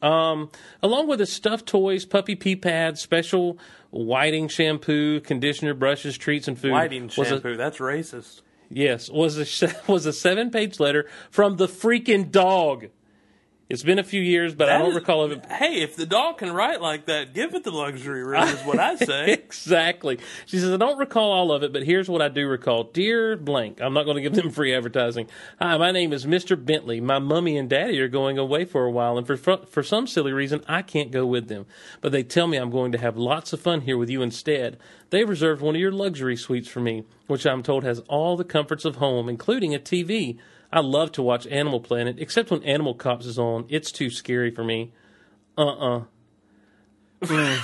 Um, 0.02 0.50
along 0.82 1.06
with 1.06 1.20
his 1.20 1.32
stuffed 1.32 1.66
toys, 1.66 2.04
puppy 2.04 2.34
pee 2.34 2.56
pads, 2.56 3.00
special 3.00 3.56
whiting 3.90 4.48
shampoo, 4.48 5.20
conditioner, 5.20 5.74
brushes, 5.74 6.18
treats, 6.18 6.48
and 6.48 6.58
food. 6.58 6.72
Whiting 6.72 7.04
was 7.04 7.18
a- 7.18 7.24
shampoo. 7.24 7.56
That's 7.56 7.78
racist. 7.78 8.42
Yes, 8.74 9.10
was 9.10 9.38
a 9.38 9.74
was 9.86 10.06
a 10.06 10.12
seven 10.12 10.50
page 10.50 10.80
letter 10.80 11.08
from 11.30 11.56
the 11.56 11.68
freaking 11.68 12.30
dog. 12.30 12.88
It's 13.72 13.82
been 13.82 13.98
a 13.98 14.04
few 14.04 14.20
years, 14.20 14.54
but 14.54 14.68
I 14.68 14.76
don't 14.76 14.90
is- 14.90 14.96
recall 14.96 15.22
of 15.24 15.32
it. 15.32 15.46
Hey, 15.46 15.80
if 15.80 15.96
the 15.96 16.04
dog 16.04 16.36
can 16.38 16.52
write 16.52 16.82
like 16.82 17.06
that, 17.06 17.32
give 17.32 17.54
it 17.54 17.64
the 17.64 17.70
luxury 17.70 18.22
room. 18.22 18.42
Is 18.42 18.60
what 18.62 18.78
I 18.78 18.96
say. 18.96 19.32
exactly. 19.32 20.18
She 20.44 20.58
says, 20.58 20.70
I 20.72 20.76
don't 20.76 20.98
recall 20.98 21.32
all 21.32 21.50
of 21.52 21.62
it, 21.62 21.72
but 21.72 21.82
here's 21.84 22.06
what 22.08 22.20
I 22.20 22.28
do 22.28 22.46
recall. 22.46 22.84
Dear 22.84 23.34
blank, 23.36 23.80
I'm 23.80 23.94
not 23.94 24.04
going 24.04 24.16
to 24.16 24.20
give 24.22 24.34
them 24.34 24.50
free 24.50 24.74
advertising. 24.74 25.26
Hi, 25.58 25.78
my 25.78 25.90
name 25.90 26.12
is 26.12 26.26
Mr. 26.26 26.62
Bentley. 26.62 27.00
My 27.00 27.18
mummy 27.18 27.56
and 27.56 27.70
daddy 27.70 27.98
are 28.00 28.08
going 28.08 28.36
away 28.36 28.66
for 28.66 28.84
a 28.84 28.90
while, 28.90 29.16
and 29.16 29.26
for, 29.26 29.36
for 29.38 29.82
some 29.82 30.06
silly 30.06 30.32
reason, 30.32 30.62
I 30.68 30.82
can't 30.82 31.10
go 31.10 31.24
with 31.24 31.48
them. 31.48 31.64
But 32.02 32.12
they 32.12 32.22
tell 32.22 32.46
me 32.48 32.58
I'm 32.58 32.70
going 32.70 32.92
to 32.92 32.98
have 32.98 33.16
lots 33.16 33.54
of 33.54 33.60
fun 33.60 33.80
here 33.80 33.96
with 33.96 34.10
you 34.10 34.20
instead. 34.20 34.78
They've 35.08 35.26
reserved 35.28 35.62
one 35.62 35.74
of 35.76 35.80
your 35.80 35.92
luxury 35.92 36.36
suites 36.36 36.68
for 36.68 36.80
me, 36.80 37.04
which 37.26 37.46
I'm 37.46 37.62
told 37.62 37.84
has 37.84 38.00
all 38.00 38.36
the 38.36 38.44
comforts 38.44 38.84
of 38.84 38.96
home, 38.96 39.30
including 39.30 39.74
a 39.74 39.78
TV. 39.78 40.36
I 40.72 40.80
love 40.80 41.12
to 41.12 41.22
watch 41.22 41.46
Animal 41.48 41.80
Planet, 41.80 42.16
except 42.18 42.50
when 42.50 42.62
Animal 42.62 42.94
Cops 42.94 43.26
is 43.26 43.38
on. 43.38 43.66
It's 43.68 43.92
too 43.92 44.08
scary 44.10 44.50
for 44.50 44.64
me. 44.64 44.92
Uh 45.56 46.00
uh 46.00 46.04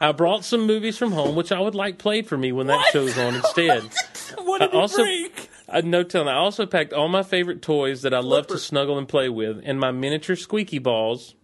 I 0.00 0.12
brought 0.12 0.44
some 0.44 0.66
movies 0.66 0.96
from 0.96 1.12
home, 1.12 1.36
which 1.36 1.52
I 1.52 1.60
would 1.60 1.74
like 1.74 1.98
played 1.98 2.26
for 2.26 2.36
me 2.38 2.52
when 2.52 2.66
that 2.68 2.86
show's 2.90 3.18
on 3.18 3.34
instead. 3.36 3.82
what 4.38 4.60
did 4.60 4.74
I 4.74 4.78
also-? 4.78 5.04
I 5.68 5.82
no 5.82 6.02
telling. 6.02 6.28
I 6.28 6.36
also 6.36 6.66
packed 6.66 6.92
all 6.92 7.08
my 7.08 7.22
favorite 7.22 7.62
toys 7.62 8.02
that 8.02 8.14
I 8.14 8.20
love 8.20 8.46
to 8.48 8.58
snuggle 8.58 8.98
and 8.98 9.06
play 9.06 9.28
with, 9.28 9.60
and 9.62 9.78
my 9.78 9.92
miniature 9.92 10.36
squeaky 10.36 10.78
balls. 10.78 11.34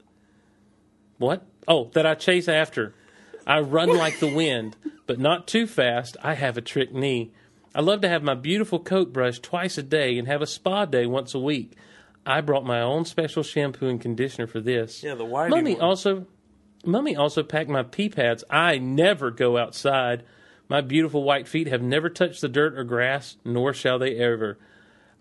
What? 1.18 1.46
Oh, 1.68 1.90
that 1.94 2.06
I 2.06 2.14
chase 2.14 2.48
after. 2.48 2.94
I 3.46 3.60
run 3.60 3.90
like 3.90 4.18
the 4.18 4.32
wind, 4.32 4.76
but 5.06 5.20
not 5.20 5.46
too 5.46 5.66
fast. 5.66 6.16
I 6.22 6.34
have 6.34 6.56
a 6.56 6.60
trick 6.60 6.92
knee. 6.92 7.32
I 7.76 7.82
love 7.82 8.00
to 8.00 8.08
have 8.08 8.22
my 8.22 8.34
beautiful 8.34 8.80
coat 8.80 9.12
brushed 9.12 9.42
twice 9.42 9.76
a 9.76 9.82
day 9.82 10.16
and 10.16 10.26
have 10.26 10.40
a 10.40 10.46
spa 10.46 10.86
day 10.86 11.04
once 11.04 11.34
a 11.34 11.38
week. 11.38 11.74
I 12.24 12.40
brought 12.40 12.64
my 12.64 12.80
own 12.80 13.04
special 13.04 13.42
shampoo 13.42 13.86
and 13.86 14.00
conditioner 14.00 14.46
for 14.46 14.60
this. 14.60 15.02
Yeah, 15.02 15.14
the 15.14 15.26
whiting 15.26 15.50
Mummy 15.50 15.74
one. 15.74 15.82
also, 15.82 16.26
Mummy 16.86 17.14
also 17.14 17.42
packed 17.42 17.68
my 17.68 17.82
pee 17.82 18.08
pads. 18.08 18.44
I 18.48 18.78
never 18.78 19.30
go 19.30 19.58
outside. 19.58 20.22
My 20.70 20.80
beautiful 20.80 21.22
white 21.22 21.46
feet 21.46 21.66
have 21.66 21.82
never 21.82 22.08
touched 22.08 22.40
the 22.40 22.48
dirt 22.48 22.78
or 22.78 22.82
grass, 22.82 23.36
nor 23.44 23.74
shall 23.74 23.98
they 23.98 24.16
ever. 24.16 24.58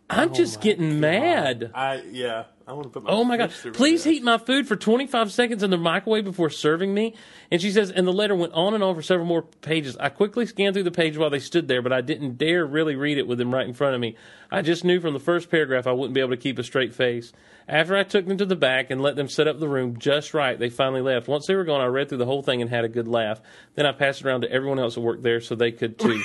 I'm 0.10 0.30
oh 0.30 0.34
just 0.34 0.62
getting 0.62 1.02
mad. 1.02 1.72
I 1.76 2.04
yeah. 2.10 2.46
I 2.68 2.74
want 2.74 2.84
to 2.86 2.90
put 2.90 3.04
my. 3.04 3.12
Oh 3.12 3.24
my 3.24 3.38
god! 3.38 3.52
Please 3.74 4.04
heat 4.04 4.24
my 4.24 4.40
food 4.40 4.68
for 4.68 4.76
25 4.76 5.32
seconds 5.32 5.62
in 5.62 5.70
the 5.70 5.78
microwave 5.78 6.24
before 6.24 6.50
serving 6.50 6.94
me. 6.94 7.14
And 7.52 7.62
she 7.62 7.72
says, 7.72 7.92
and 7.92 8.08
the 8.08 8.14
letter 8.14 8.36
went 8.36 8.54
on 8.54 8.74
and 8.74 8.84
on 8.84 8.96
for 8.96 9.04
several 9.04 9.28
more 9.28 9.44
pages. 9.44 9.96
I 9.98 10.10
quickly 10.10 10.48
scanned 10.48 10.74
through 10.74 10.84
the 10.84 10.92
page 10.92 11.16
while 11.16 11.30
they 11.30 11.40
stood 11.40 11.68
there, 11.68 11.84
but 11.84 11.94
I 11.94 12.02
didn't 12.02 12.38
dare 12.38 12.66
really 12.66 12.96
read 12.96 13.20
it 13.20 13.28
with 13.28 13.38
them 13.38 13.54
right 13.54 13.68
in 13.68 13.74
front 13.74 13.94
of 13.94 14.02
me. 14.02 14.16
I 14.50 14.64
just 14.64 14.84
knew 14.84 15.00
from 15.00 15.14
the 15.14 15.20
first 15.20 15.52
paragraph 15.52 15.86
I 15.86 15.92
wouldn't 15.92 16.16
be 16.16 16.22
able 16.22 16.32
to 16.32 16.38
keep 16.38 16.58
a 16.58 16.64
straight 16.64 16.96
face. 16.96 17.34
After 17.68 17.96
I 17.96 18.04
took 18.04 18.26
them 18.28 18.38
to 18.38 18.46
the 18.46 18.56
back 18.56 18.90
and 18.90 19.00
let 19.00 19.16
them 19.16 19.30
set 19.30 19.48
up 19.48 19.60
the 19.60 19.70
room 19.70 20.00
just 20.00 20.34
right, 20.34 20.58
they 20.58 20.70
finally 20.70 21.02
left. 21.02 21.28
Once 21.28 21.46
they 21.46 21.56
were 21.56 21.66
gone, 21.66 21.82
I 21.82 21.86
read 21.86 22.10
through 22.10 22.20
the 22.20 22.26
whole 22.26 22.42
thing 22.42 22.62
and 22.62 22.70
had 22.70 22.84
a 22.84 22.90
good 22.90 23.08
laugh. 23.08 23.42
Then 23.76 23.86
I 23.86 23.92
passed 23.92 24.22
it 24.22 24.28
around 24.28 24.42
to 24.42 24.52
everyone 24.52 24.80
else 24.80 24.96
that 24.96 25.02
worked 25.02 25.24
there 25.24 25.40
so 25.40 25.54
they 25.54 25.72
could 25.72 26.00
too. 26.00 26.24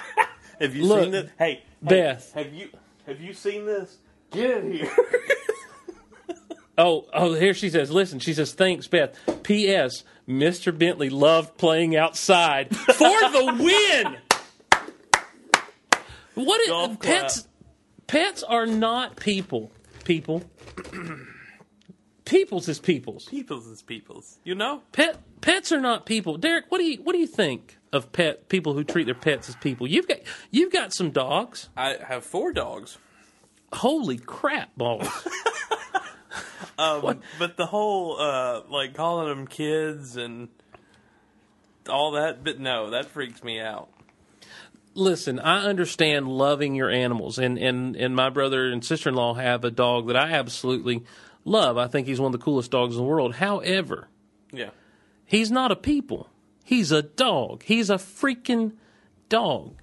Have 0.60 0.74
you 0.74 0.84
Look, 0.86 1.04
seen? 1.04 1.12
Hey, 1.12 1.30
hey, 1.38 1.62
Beth. 1.82 2.32
Have 2.32 2.54
you 2.54 2.70
have 3.06 3.20
you 3.20 3.34
seen 3.34 3.66
this? 3.66 3.98
Get 4.30 4.50
in 4.50 4.72
here. 4.72 4.90
Oh, 6.78 7.06
oh, 7.12 7.34
here 7.34 7.54
she 7.54 7.70
says, 7.70 7.90
listen, 7.90 8.18
she 8.18 8.34
says, 8.34 8.52
thanks, 8.52 8.86
Beth. 8.86 9.18
P.S. 9.42 10.04
Mr. 10.28 10.76
Bentley 10.76 11.08
loved 11.08 11.56
playing 11.56 11.96
outside 11.96 12.74
for 12.76 13.08
the 13.08 13.56
win. 14.04 14.16
What 16.34 16.60
is, 16.60 16.96
pets? 16.98 17.48
Pets 18.06 18.42
are 18.42 18.66
not 18.66 19.16
people. 19.16 19.72
People. 20.04 20.42
peoples 22.26 22.68
is 22.68 22.78
peoples. 22.78 23.24
peoples 23.24 23.66
is 23.66 23.82
peoples. 23.82 24.38
You 24.44 24.54
know. 24.54 24.82
Pet 24.92 25.18
pets 25.40 25.72
are 25.72 25.80
not 25.80 26.04
people. 26.04 26.36
Derek, 26.36 26.66
what 26.68 26.78
do 26.78 26.84
you 26.84 26.98
what 26.98 27.14
do 27.14 27.18
you 27.18 27.26
think 27.26 27.78
of 27.92 28.12
pet 28.12 28.48
people 28.50 28.74
who 28.74 28.84
treat 28.84 29.04
their 29.06 29.14
pets 29.14 29.48
as 29.48 29.56
people? 29.56 29.86
You've 29.86 30.06
got 30.06 30.18
you've 30.50 30.72
got 30.72 30.92
some 30.92 31.10
dogs. 31.10 31.70
I 31.76 31.96
have 32.06 32.24
four 32.24 32.52
dogs. 32.52 32.98
Holy 33.72 34.18
crap 34.18 34.76
balls. 34.76 35.08
Um, 36.78 37.20
but 37.38 37.56
the 37.56 37.64
whole 37.66 38.20
uh, 38.20 38.60
like 38.68 38.92
calling 38.94 39.28
them 39.28 39.46
kids 39.46 40.16
and 40.18 40.48
all 41.88 42.12
that, 42.12 42.44
but 42.44 42.58
no, 42.60 42.90
that 42.90 43.06
freaks 43.06 43.42
me 43.42 43.60
out. 43.60 43.88
listen, 44.94 45.38
I 45.38 45.64
understand 45.64 46.28
loving 46.28 46.74
your 46.74 46.90
animals, 46.90 47.38
and 47.38 47.56
and 47.58 47.96
and 47.96 48.14
my 48.14 48.28
brother 48.30 48.66
and 48.70 48.84
sister 48.84 49.08
in 49.08 49.14
law 49.14 49.34
have 49.34 49.64
a 49.64 49.70
dog 49.70 50.08
that 50.08 50.16
I 50.16 50.32
absolutely 50.32 51.04
love. 51.44 51.78
I 51.78 51.86
think 51.86 52.06
he's 52.06 52.20
one 52.20 52.34
of 52.34 52.38
the 52.38 52.44
coolest 52.44 52.70
dogs 52.70 52.94
in 52.96 53.02
the 53.02 53.08
world. 53.08 53.36
However, 53.36 54.08
Yeah. 54.52 54.70
he's 55.24 55.50
not 55.50 55.70
a 55.72 55.76
people. 55.76 56.28
He's 56.64 56.90
a 56.92 57.02
dog. 57.02 57.62
He's 57.62 57.88
a 57.88 57.94
freaking 57.96 58.72
dog. 59.28 59.76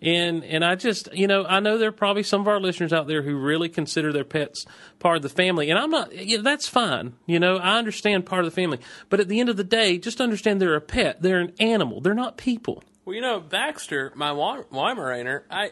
And 0.00 0.44
and 0.44 0.64
I 0.64 0.76
just 0.76 1.12
you 1.12 1.26
know 1.26 1.44
I 1.44 1.58
know 1.58 1.76
there 1.76 1.88
are 1.88 1.92
probably 1.92 2.22
some 2.22 2.40
of 2.40 2.48
our 2.48 2.60
listeners 2.60 2.92
out 2.92 3.08
there 3.08 3.22
who 3.22 3.36
really 3.36 3.68
consider 3.68 4.12
their 4.12 4.24
pets 4.24 4.64
part 5.00 5.16
of 5.16 5.22
the 5.22 5.28
family, 5.28 5.70
and 5.70 5.78
I'm 5.78 5.90
not. 5.90 6.12
That's 6.42 6.68
fine. 6.68 7.14
You 7.26 7.40
know 7.40 7.56
I 7.56 7.78
understand 7.78 8.24
part 8.24 8.44
of 8.44 8.50
the 8.50 8.54
family, 8.54 8.78
but 9.08 9.18
at 9.18 9.28
the 9.28 9.40
end 9.40 9.48
of 9.48 9.56
the 9.56 9.64
day, 9.64 9.98
just 9.98 10.20
understand 10.20 10.60
they're 10.60 10.76
a 10.76 10.80
pet. 10.80 11.20
They're 11.20 11.40
an 11.40 11.52
animal. 11.58 12.00
They're 12.00 12.14
not 12.14 12.36
people. 12.36 12.84
Well, 13.04 13.16
you 13.16 13.22
know, 13.22 13.40
Baxter, 13.40 14.12
my 14.14 14.30
Weimaraner, 14.30 15.42
I 15.50 15.70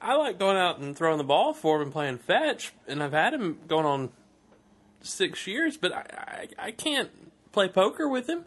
I 0.00 0.16
like 0.16 0.38
going 0.38 0.56
out 0.56 0.78
and 0.78 0.96
throwing 0.96 1.18
the 1.18 1.24
ball 1.24 1.52
for 1.52 1.76
him 1.76 1.82
and 1.82 1.92
playing 1.92 2.18
fetch, 2.18 2.72
and 2.88 3.00
I've 3.00 3.12
had 3.12 3.32
him 3.32 3.58
going 3.68 3.86
on 3.86 4.10
six 5.02 5.46
years, 5.46 5.76
but 5.76 5.92
I 5.92 6.48
I, 6.58 6.66
I 6.66 6.70
can't 6.72 7.10
play 7.52 7.68
poker 7.68 8.08
with 8.08 8.28
him. 8.28 8.44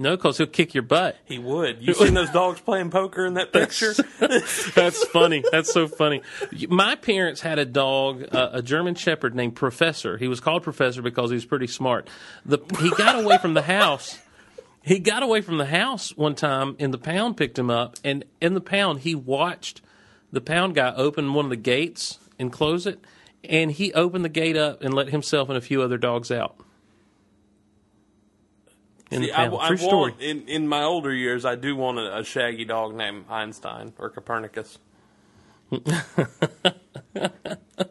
No, 0.00 0.16
because 0.16 0.38
he'll 0.38 0.46
kick 0.46 0.74
your 0.74 0.84
butt. 0.84 1.18
He 1.24 1.38
would. 1.38 1.82
You 1.82 1.92
seen 1.92 2.14
those 2.14 2.30
dogs 2.30 2.60
playing 2.60 2.90
poker 2.90 3.26
in 3.26 3.34
that 3.34 3.52
picture? 3.52 3.94
That's 4.20 5.04
funny. 5.06 5.42
That's 5.50 5.72
so 5.72 5.88
funny. 5.88 6.22
My 6.68 6.94
parents 6.94 7.40
had 7.40 7.58
a 7.58 7.64
dog, 7.64 8.24
uh, 8.32 8.50
a 8.52 8.62
German 8.62 8.94
Shepherd 8.94 9.34
named 9.34 9.56
Professor. 9.56 10.16
He 10.16 10.28
was 10.28 10.38
called 10.38 10.62
Professor 10.62 11.02
because 11.02 11.30
he 11.30 11.34
was 11.34 11.44
pretty 11.44 11.66
smart. 11.66 12.08
The 12.46 12.58
he 12.80 12.90
got 12.90 13.22
away 13.22 13.38
from 13.38 13.54
the 13.54 13.62
house. 13.62 14.18
He 14.82 15.00
got 15.00 15.24
away 15.24 15.40
from 15.40 15.58
the 15.58 15.66
house 15.66 16.16
one 16.16 16.36
time, 16.36 16.76
and 16.78 16.94
the 16.94 16.98
pound 16.98 17.36
picked 17.36 17.58
him 17.58 17.68
up. 17.68 17.96
And 18.04 18.24
in 18.40 18.54
the 18.54 18.60
pound, 18.60 19.00
he 19.00 19.16
watched 19.16 19.82
the 20.30 20.40
pound 20.40 20.76
guy 20.76 20.94
open 20.94 21.34
one 21.34 21.44
of 21.44 21.50
the 21.50 21.56
gates 21.56 22.20
and 22.38 22.52
close 22.52 22.86
it, 22.86 23.04
and 23.42 23.72
he 23.72 23.92
opened 23.94 24.24
the 24.24 24.30
gate 24.30 24.56
up 24.56 24.80
and 24.82 24.94
let 24.94 25.08
himself 25.08 25.48
and 25.48 25.58
a 25.58 25.60
few 25.60 25.82
other 25.82 25.98
dogs 25.98 26.30
out. 26.30 26.56
In 29.10 29.22
See, 29.22 29.26
the 29.26 29.38
I. 29.38 29.46
I 29.46 29.68
True 29.68 29.76
story. 29.76 30.10
want 30.12 30.22
in 30.22 30.48
in 30.48 30.68
my 30.68 30.82
older 30.82 31.12
years, 31.12 31.44
I 31.44 31.54
do 31.54 31.74
want 31.76 31.98
a, 31.98 32.18
a 32.18 32.24
shaggy 32.24 32.64
dog 32.64 32.94
named 32.94 33.24
Einstein 33.28 33.92
or 33.98 34.10
Copernicus. 34.10 34.78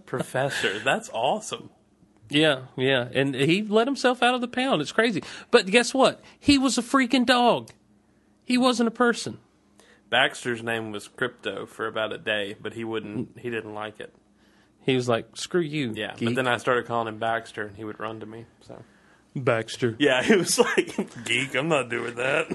Professor, 0.05 0.79
that's 0.79 1.09
awesome. 1.13 1.69
Yeah, 2.29 2.63
yeah. 2.75 3.07
And 3.13 3.35
he 3.35 3.61
let 3.61 3.87
himself 3.87 4.21
out 4.21 4.35
of 4.35 4.41
the 4.41 4.47
pound. 4.47 4.81
It's 4.81 4.91
crazy. 4.91 5.23
But 5.51 5.65
guess 5.67 5.93
what? 5.93 6.21
He 6.39 6.57
was 6.57 6.77
a 6.77 6.81
freaking 6.81 7.25
dog. 7.25 7.69
He 8.43 8.57
wasn't 8.57 8.87
a 8.87 8.91
person. 8.91 9.39
Baxter's 10.09 10.63
name 10.63 10.91
was 10.91 11.07
Crypto 11.07 11.65
for 11.65 11.87
about 11.87 12.13
a 12.13 12.17
day, 12.17 12.55
but 12.59 12.73
he 12.73 12.83
wouldn't. 12.83 13.35
Mm. 13.35 13.39
He 13.41 13.49
didn't 13.49 13.73
like 13.73 13.99
it. 13.99 14.13
He 14.81 14.95
was 14.95 15.09
like, 15.09 15.35
screw 15.35 15.61
you. 15.61 15.93
Yeah, 15.95 16.13
geek. 16.15 16.29
but 16.29 16.35
then 16.35 16.47
I 16.47 16.57
started 16.57 16.85
calling 16.85 17.09
him 17.09 17.19
Baxter, 17.19 17.65
and 17.65 17.75
he 17.75 17.83
would 17.83 17.99
run 17.99 18.21
to 18.21 18.25
me. 18.25 18.45
So 18.61 18.81
Baxter. 19.35 19.95
yeah, 19.99 20.23
he 20.23 20.35
was 20.35 20.57
like, 20.57 20.95
"Geek, 21.25 21.55
I'm 21.55 21.67
not 21.69 21.89
doing 21.89 22.15
that." 22.15 22.49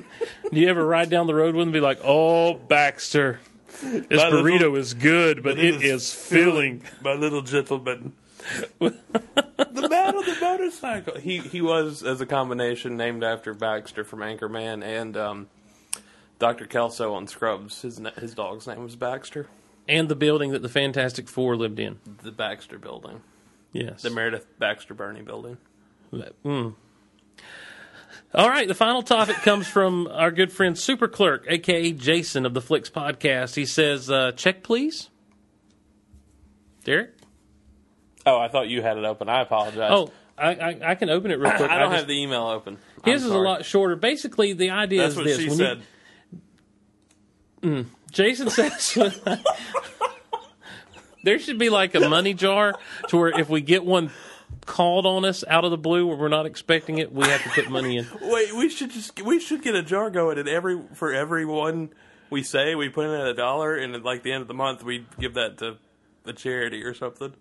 Do 0.53 0.61
you 0.61 0.69
ever 0.69 0.85
ride 0.85 1.11
down 1.11 1.27
the 1.27 1.35
road 1.35 1.55
with 1.55 1.63
him 1.63 1.69
and 1.69 1.73
be 1.73 1.81
like, 1.81 2.01
oh, 2.03 2.55
Baxter, 2.55 3.39
this 3.83 4.05
My 4.11 4.29
little- 4.29 4.43
burrito 4.43 4.77
is 4.79 4.95
good, 4.95 5.43
but 5.43 5.59
it 5.59 5.77
is 5.77 5.83
is 5.83 6.13
filling. 6.15 6.83
My 7.03 7.13
little 7.15 7.43
gentleman. 7.43 8.15
the 8.81 9.89
man 9.89 10.17
on 10.17 10.25
the 10.25 10.37
motorcycle. 10.41 11.17
He 11.19 11.39
he 11.39 11.61
was 11.61 12.03
as 12.03 12.21
a 12.21 12.27
combination 12.27 12.97
named 12.97 13.23
after 13.23 13.55
Baxter 13.55 14.03
from 14.03 14.19
Anchorman 14.21 14.83
and 14.83 15.17
um, 15.17 15.47
Dr. 16.41 16.67
Kelso 16.67 17.15
on 17.15 17.29
Scrubs. 17.29 17.83
His 17.83 18.01
his 18.19 18.35
dog's 18.35 18.67
name 18.67 18.83
was 18.83 18.97
Baxter. 18.97 19.47
And 19.89 20.09
the 20.09 20.17
building 20.17 20.51
that 20.53 20.63
the 20.63 20.69
Fantastic 20.69 21.29
Four 21.29 21.57
lived 21.57 21.79
in. 21.79 21.99
The 22.23 22.31
Baxter 22.33 22.79
Building, 22.79 23.21
Yes. 23.73 24.03
the 24.03 24.11
Meredith 24.11 24.47
Baxter 24.59 24.95
Birney 24.95 25.23
Building. 25.23 25.59
Mm. 26.13 26.75
All 28.35 28.49
right, 28.49 28.67
the 28.69 28.75
final 28.75 29.03
topic 29.03 29.37
comes 29.37 29.67
from 29.67 30.09
our 30.11 30.31
good 30.31 30.53
friend 30.53 30.79
Super 30.79 31.09
Clerk, 31.09 31.45
aka 31.49 31.93
Jason 31.93 32.47
of 32.47 32.55
the 32.55 32.61
Flicks 32.61 32.91
Podcast. 32.91 33.55
He 33.55 33.67
says, 33.67 34.11
uh, 34.11 34.33
"Check, 34.33 34.63
please." 34.63 35.09
Derek. 36.85 37.11
Oh, 38.25 38.39
I 38.39 38.49
thought 38.49 38.69
you 38.69 38.83
had 38.83 38.99
it 38.99 39.05
open. 39.05 39.29
I 39.29 39.43
apologize. 39.43 39.91
Oh, 39.93 40.11
I, 40.39 40.55
I, 40.55 40.79
I 40.91 40.95
can 40.95 41.11
open 41.11 41.31
it 41.31 41.39
real 41.39 41.51
quick. 41.53 41.71
I 41.71 41.79
don't 41.79 41.91
just- 41.91 42.01
have 42.01 42.09
the 42.09 42.21
email 42.23 42.47
open. 42.47 42.79
I'm 43.05 43.13
His 43.13 43.25
is 43.25 43.31
a 43.31 43.39
lot 43.39 43.65
shorter. 43.65 43.97
Basically, 43.97 44.53
the 44.53 44.71
idea 44.71 45.03
That's 45.03 45.13
is 45.13 45.17
what 45.17 45.25
this: 45.27 45.39
she 45.39 45.49
when 45.49 45.59
you- 47.63 47.85
said. 47.85 47.87
Jason 48.11 48.51
says 48.51 48.95
there 51.25 51.39
should 51.39 51.59
be 51.59 51.71
like 51.71 51.95
a 51.95 52.09
money 52.09 52.35
jar 52.35 52.75
to 53.09 53.17
where 53.17 53.39
if 53.39 53.49
we 53.49 53.61
get 53.61 53.85
one 53.85 54.11
called 54.67 55.07
on 55.07 55.25
us 55.25 55.45
out 55.49 55.65
of 55.65 55.71
the 55.71 55.79
blue 55.79 56.07
where 56.07 56.17
we're 56.17 56.29
not 56.29 56.47
expecting 56.47 56.99
it, 56.99 57.13
we 57.13 57.27
have 57.27 57.43
to 57.43 57.51
put 57.51 57.71
money 57.71 57.99
in. 57.99 58.07
Wait, 58.23 58.55
we 58.55 58.69
should 58.69 58.91
just 58.91 59.21
we 59.23 59.41
should 59.41 59.63
get 59.63 59.75
a 59.75 59.83
jar 59.83 60.11
going, 60.11 60.39
and 60.39 60.49
every 60.49 60.81
for 60.95 61.13
everyone 61.13 61.91
we 62.31 62.43
say 62.43 62.75
we 62.75 62.89
put 62.89 63.07
in 63.07 63.13
at 63.13 63.27
a 63.27 63.35
dollar, 63.35 63.77
and 63.77 63.95
at 63.95 64.03
like 64.05 64.23
the 64.23 64.33
end 64.33 64.43
of 64.43 64.49
the 64.49 64.55
month 64.55 64.83
we 64.83 65.07
give 65.19 65.35
that 65.35 65.59
to 65.59 65.77
a 66.25 66.33
charity 66.33 66.83
or 66.85 66.95
something. 66.95 67.33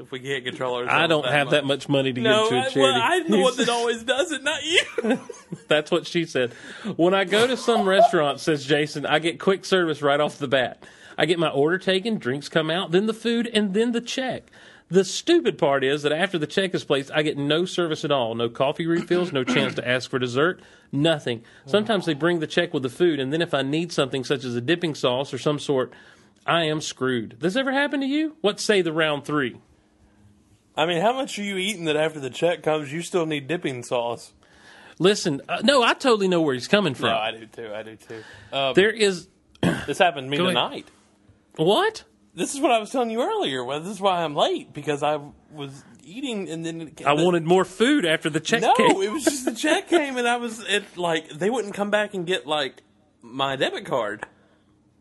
If 0.00 0.12
we 0.12 0.20
can't 0.20 0.44
control 0.44 0.76
ourselves, 0.76 0.94
I 0.94 1.08
don't 1.08 1.26
have 1.26 1.46
much. 1.46 1.50
that 1.52 1.64
much 1.64 1.88
money 1.88 2.12
to 2.12 2.20
No, 2.20 2.42
give 2.44 2.50
to 2.50 2.56
a 2.56 2.60
I, 2.60 2.68
charity. 2.68 2.80
well, 2.80 3.02
I'm 3.02 3.30
the 3.32 3.38
one 3.42 3.56
that 3.56 3.68
always 3.68 4.04
does 4.04 4.30
it, 4.30 4.44
not 4.44 4.62
you. 4.64 5.18
That's 5.68 5.90
what 5.90 6.06
she 6.06 6.24
said. 6.24 6.52
When 6.94 7.14
I 7.14 7.24
go 7.24 7.48
to 7.48 7.56
some 7.56 7.84
restaurant, 7.88 8.38
says 8.38 8.64
Jason, 8.64 9.04
I 9.06 9.18
get 9.18 9.40
quick 9.40 9.64
service 9.64 10.00
right 10.00 10.20
off 10.20 10.38
the 10.38 10.46
bat. 10.46 10.84
I 11.16 11.26
get 11.26 11.40
my 11.40 11.48
order 11.48 11.78
taken, 11.78 12.18
drinks 12.18 12.48
come 12.48 12.70
out, 12.70 12.92
then 12.92 13.06
the 13.06 13.12
food, 13.12 13.48
and 13.52 13.74
then 13.74 13.90
the 13.90 14.00
check. 14.00 14.52
The 14.90 15.04
stupid 15.04 15.58
part 15.58 15.84
is 15.84 16.02
that 16.02 16.12
after 16.12 16.38
the 16.38 16.46
check 16.46 16.74
is 16.74 16.82
placed, 16.82 17.10
I 17.12 17.22
get 17.22 17.36
no 17.36 17.66
service 17.66 18.04
at 18.04 18.10
all. 18.10 18.34
No 18.34 18.48
coffee 18.48 18.86
refills, 18.86 19.32
no 19.32 19.44
chance 19.44 19.74
to 19.74 19.86
ask 19.86 20.08
for 20.08 20.18
dessert, 20.18 20.62
nothing. 20.90 21.42
Sometimes 21.66 22.06
they 22.06 22.14
bring 22.14 22.40
the 22.40 22.46
check 22.46 22.72
with 22.72 22.82
the 22.82 22.88
food, 22.88 23.20
and 23.20 23.30
then 23.30 23.42
if 23.42 23.52
I 23.52 23.60
need 23.60 23.92
something 23.92 24.24
such 24.24 24.44
as 24.44 24.54
a 24.54 24.62
dipping 24.62 24.94
sauce 24.94 25.34
or 25.34 25.38
some 25.38 25.58
sort, 25.58 25.92
I 26.46 26.64
am 26.64 26.80
screwed. 26.80 27.36
This 27.40 27.54
ever 27.54 27.70
happened 27.72 28.02
to 28.02 28.08
you? 28.08 28.36
What 28.40 28.60
say 28.60 28.80
the 28.80 28.92
round 28.92 29.26
three? 29.26 29.56
I 30.74 30.86
mean, 30.86 31.02
how 31.02 31.12
much 31.12 31.38
are 31.38 31.42
you 31.42 31.56
eating 31.58 31.84
that 31.84 31.96
after 31.96 32.20
the 32.20 32.30
check 32.30 32.62
comes, 32.62 32.90
you 32.90 33.02
still 33.02 33.26
need 33.26 33.46
dipping 33.46 33.82
sauce? 33.82 34.32
Listen, 34.98 35.42
uh, 35.48 35.60
no, 35.62 35.82
I 35.82 35.92
totally 35.92 36.28
know 36.28 36.40
where 36.40 36.54
he's 36.54 36.68
coming 36.68 36.94
from. 36.94 37.10
No, 37.10 37.16
I 37.16 37.30
do 37.32 37.46
too. 37.46 37.70
I 37.74 37.82
do 37.82 37.96
too. 37.96 38.22
Um, 38.52 38.74
there 38.74 38.90
is 38.90 39.28
this 39.86 39.98
happened 39.98 40.30
to 40.30 40.30
me 40.30 40.36
tonight. 40.38 40.86
what? 41.56 42.04
This 42.34 42.54
is 42.54 42.60
what 42.60 42.70
I 42.70 42.78
was 42.78 42.90
telling 42.90 43.10
you 43.10 43.22
earlier. 43.22 43.64
Well, 43.64 43.80
this 43.80 43.92
is 43.92 44.00
why 44.00 44.22
I'm 44.22 44.34
late 44.34 44.72
because 44.72 45.02
I 45.02 45.20
was 45.52 45.84
eating 46.04 46.48
and 46.48 46.64
then 46.64 46.80
it, 46.80 47.06
I 47.06 47.12
wanted 47.12 47.44
more 47.44 47.64
food 47.64 48.04
after 48.06 48.30
the 48.30 48.40
check 48.40 48.62
came. 48.62 48.88
No, 48.88 48.94
came. 48.94 49.02
it 49.02 49.12
was 49.12 49.24
just 49.24 49.44
the 49.44 49.54
check 49.54 49.88
came 49.88 50.16
and 50.16 50.26
I 50.28 50.36
was 50.36 50.60
it 50.60 50.96
like 50.96 51.28
they 51.30 51.50
wouldn't 51.50 51.74
come 51.74 51.90
back 51.90 52.14
and 52.14 52.26
get 52.26 52.46
like 52.46 52.82
my 53.22 53.56
debit 53.56 53.84
card. 53.86 54.26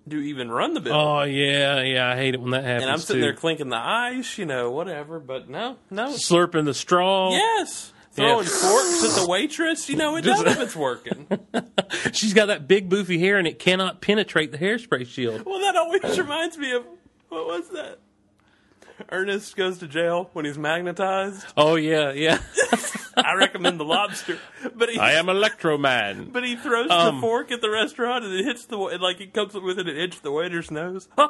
to 0.09 0.17
even 0.19 0.49
run 0.49 0.73
the 0.73 0.79
bill. 0.81 0.93
Oh 0.93 1.23
yeah, 1.23 1.81
yeah. 1.81 2.09
I 2.09 2.15
hate 2.15 2.33
it 2.33 2.41
when 2.41 2.51
that 2.51 2.63
happens. 2.63 2.83
and 2.83 2.91
I'm 2.91 2.99
sitting 2.99 3.21
too. 3.21 3.25
there 3.27 3.33
clinking 3.35 3.69
the 3.69 3.77
ice, 3.77 4.37
you 4.37 4.45
know, 4.45 4.71
whatever. 4.71 5.19
But 5.19 5.49
no, 5.49 5.77
no. 5.89 6.09
slurping 6.09 6.65
the 6.65 6.73
straw. 6.73 7.31
Yes. 7.31 7.93
Yeah. 8.15 8.29
Throwing 8.29 8.47
forks 8.47 9.03
at 9.03 9.21
the 9.21 9.27
waitress, 9.29 9.89
you 9.89 9.95
know, 9.95 10.15
it 10.15 10.25
none 10.25 10.47
of 10.47 10.59
it's 10.59 10.75
working. 10.75 11.27
She's 12.13 12.33
got 12.33 12.47
that 12.47 12.67
big 12.67 12.89
boofy 12.89 13.19
hair, 13.19 13.37
and 13.37 13.45
it 13.45 13.59
cannot 13.59 14.01
penetrate 14.01 14.51
the 14.51 14.57
hairspray 14.57 15.05
shield. 15.05 15.43
well, 15.45 15.59
that 15.59 15.75
always 15.75 16.17
reminds 16.19 16.57
me 16.57 16.71
of 16.71 16.83
what 17.29 17.45
was 17.45 17.69
that? 17.69 17.99
Ernest 19.11 19.55
goes 19.55 19.77
to 19.79 19.87
jail 19.87 20.29
when 20.33 20.45
he's 20.45 20.57
magnetized. 20.57 21.45
Oh 21.55 21.75
yeah, 21.75 22.11
yeah. 22.13 22.39
I 23.17 23.35
recommend 23.35 23.79
the 23.79 23.83
lobster, 23.85 24.39
but 24.75 24.89
he 24.89 24.97
I 24.99 25.11
am 25.13 25.29
Electro 25.29 25.77
Man. 25.77 26.29
but 26.31 26.43
he 26.43 26.55
throws 26.55 26.89
Um, 26.89 27.15
the 27.15 27.21
fork 27.21 27.51
at 27.51 27.61
the 27.61 27.69
restaurant 27.69 28.25
and 28.25 28.33
it 28.33 28.43
hits 28.45 28.65
the 28.65 28.77
wa- 28.77 28.97
like 28.99 29.21
it 29.21 29.33
comes 29.33 29.53
within 29.53 29.87
an 29.87 29.95
inch 29.95 30.15
of 30.17 30.21
the 30.23 30.31
waiter's 30.31 30.71
nose. 30.71 31.07
Huh. 31.17 31.29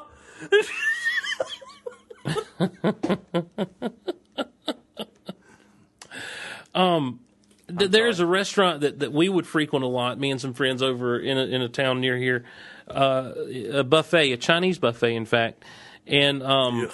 Th- 7.78 7.92
There's 7.92 8.20
a 8.20 8.26
restaurant 8.26 8.82
that, 8.82 9.00
that 9.00 9.12
we 9.12 9.28
would 9.30 9.46
frequent 9.46 9.84
a 9.84 9.88
lot. 9.88 10.20
Me 10.20 10.32
and 10.32 10.40
some 10.40 10.54
friends 10.54 10.82
over 10.82 11.20
in 11.20 11.38
a, 11.38 11.44
in 11.46 11.62
a 11.62 11.68
town 11.70 12.00
near 12.00 12.18
here, 12.18 12.46
uh, 12.90 13.34
a 13.74 13.84
buffet, 13.84 14.32
a 14.32 14.38
Chinese 14.38 14.80
buffet, 14.80 15.16
in 15.16 15.26
fact. 15.26 15.64
And 16.08 16.42
um, 16.44 16.90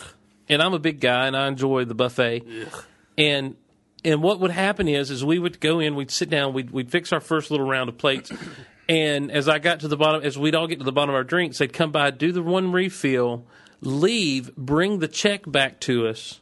and 0.50 0.62
I'm 0.62 0.74
a 0.74 0.79
big 0.79 1.00
guy, 1.00 1.27
and 1.27 1.36
I 1.38 1.48
enjoy 1.48 1.86
the 1.86 1.96
buffet. 1.96 2.43
Ugh. 2.67 2.84
And 3.17 3.55
and 4.03 4.22
what 4.22 4.39
would 4.39 4.51
happen 4.51 4.88
is, 4.88 5.12
is 5.12 5.24
we 5.24 5.39
would 5.39 5.60
go 5.60 5.79
in, 5.79 5.96
we'd 5.96 6.12
sit 6.12 6.29
down, 6.29 6.53
we'd 6.53 6.72
we'd 6.72 6.91
fix 6.91 7.13
our 7.13 7.20
first 7.20 7.51
little 7.51 7.67
round 7.67 7.89
of 7.89 7.98
plates, 7.98 8.32
and 8.89 9.32
as 9.32 9.48
I 9.48 9.60
got 9.60 9.79
to 9.82 9.88
the 9.88 9.98
bottom, 9.98 10.24
as 10.24 10.38
we'd 10.38 10.55
all 10.55 10.67
get 10.67 10.79
to 10.79 10.86
the 10.86 10.91
bottom 10.91 11.12
of 11.12 11.15
our 11.15 11.24
drinks, 11.24 11.60
they'd 11.60 11.72
come 11.72 11.91
by, 11.91 12.10
do 12.12 12.32
the 12.32 12.41
one 12.41 12.72
refill, 12.72 13.46
leave, 13.82 14.55
bring 14.55 15.00
the 15.00 15.08
check 15.08 15.43
back 15.50 15.79
to 15.82 16.08
us, 16.08 16.41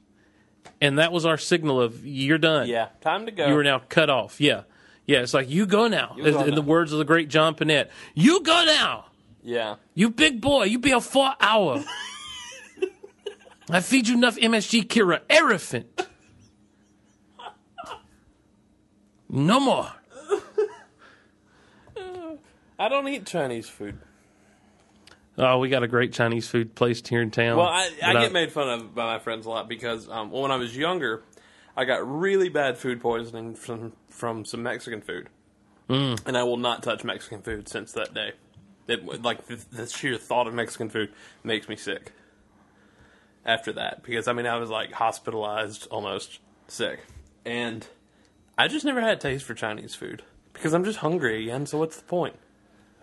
and 0.80 0.98
that 0.98 1.12
was 1.12 1.26
our 1.26 1.38
signal 1.38 1.82
of 1.82 2.06
you're 2.06 2.38
done. 2.38 2.68
Yeah, 2.68 2.88
time 3.02 3.26
to 3.26 3.32
go. 3.32 3.48
You 3.48 3.58
are 3.58 3.64
now 3.64 3.82
cut 3.90 4.10
off. 4.10 4.40
Yeah. 4.42 4.64
Yeah, 5.08 5.22
it's 5.24 5.34
like, 5.34 5.50
you 5.50 5.66
go 5.66 5.88
now. 5.88 6.14
You 6.16 6.26
in, 6.26 6.34
go 6.34 6.44
in 6.44 6.56
the 6.56 6.62
words 6.62 6.94
of 6.94 7.00
the 7.00 7.04
great 7.06 7.28
John 7.28 7.56
Pinette, 7.56 7.90
you 8.14 8.42
go 8.44 8.64
now. 8.66 9.06
yeah. 9.44 9.76
You 9.94 10.10
big 10.10 10.40
boy, 10.40 10.66
you 10.66 10.80
be 10.80 10.92
a 10.92 11.02
four 11.02 11.34
hour. 11.42 11.84
I 13.72 13.80
feed 13.80 14.08
you 14.08 14.16
enough 14.16 14.38
MSG 14.38 14.88
Kira 14.88 15.22
elephant. 15.30 16.08
No 19.30 19.60
more. 19.62 19.90
I 22.78 22.90
don't 22.90 23.08
eat 23.08 23.26
Chinese 23.26 23.70
food. 23.70 23.98
Oh, 25.38 25.60
we 25.60 25.70
got 25.70 25.84
a 25.84 25.88
great 25.88 26.12
Chinese 26.12 26.48
food 26.48 26.76
place 26.76 27.02
here 27.08 27.22
in 27.22 27.32
town. 27.32 27.58
Well, 27.58 27.68
I, 27.68 27.90
I 28.04 28.14
get 28.14 28.34
made 28.34 28.52
fun 28.52 28.68
of 28.70 28.94
by 28.94 29.06
my 29.06 29.20
friends 29.20 29.46
a 29.46 29.50
lot 29.50 29.70
because 29.70 30.10
um, 30.10 30.32
when 30.32 30.52
I 30.52 30.58
was 30.58 30.76
younger, 30.76 31.24
I 31.78 31.86
got 31.86 32.06
really 32.06 32.50
bad 32.50 32.78
food 32.78 33.00
poisoning 33.00 33.56
from 33.56 33.94
from 34.10 34.44
some 34.44 34.64
Mexican 34.64 35.02
food, 35.02 35.30
mm. 35.90 36.20
and 36.26 36.38
I 36.38 36.44
will 36.44 36.58
not 36.58 36.84
touch 36.84 37.06
Mexican 37.06 37.42
food 37.42 37.70
since 37.70 37.94
that 37.94 38.14
day. 38.14 38.34
It 38.88 39.24
like 39.24 39.46
the, 39.46 39.64
the 39.72 39.88
sheer 39.88 40.18
thought 40.18 40.48
of 40.48 40.54
Mexican 40.54 40.90
food 40.90 41.14
makes 41.44 41.70
me 41.70 41.78
sick. 41.78 42.12
After 43.44 43.74
that, 43.74 44.04
because 44.04 44.28
I 44.28 44.34
mean, 44.34 44.46
I 44.46 44.58
was 44.58 44.70
like 44.70 44.92
hospitalized, 44.92 45.88
almost 45.90 46.40
sick, 46.68 47.00
and 47.44 47.88
I 48.56 48.68
just 48.68 48.86
never 48.86 49.02
had 49.02 49.18
a 49.18 49.20
taste 49.20 49.46
for 49.46 49.56
Chinese 49.56 49.96
food 49.96 50.22
because 50.54 50.74
I'm 50.76 50.84
just 50.86 51.00
hungry 51.00 51.42
again. 51.42 51.66
So 51.66 51.80
what's 51.80 51.98
the 51.98 52.04
point? 52.04 52.36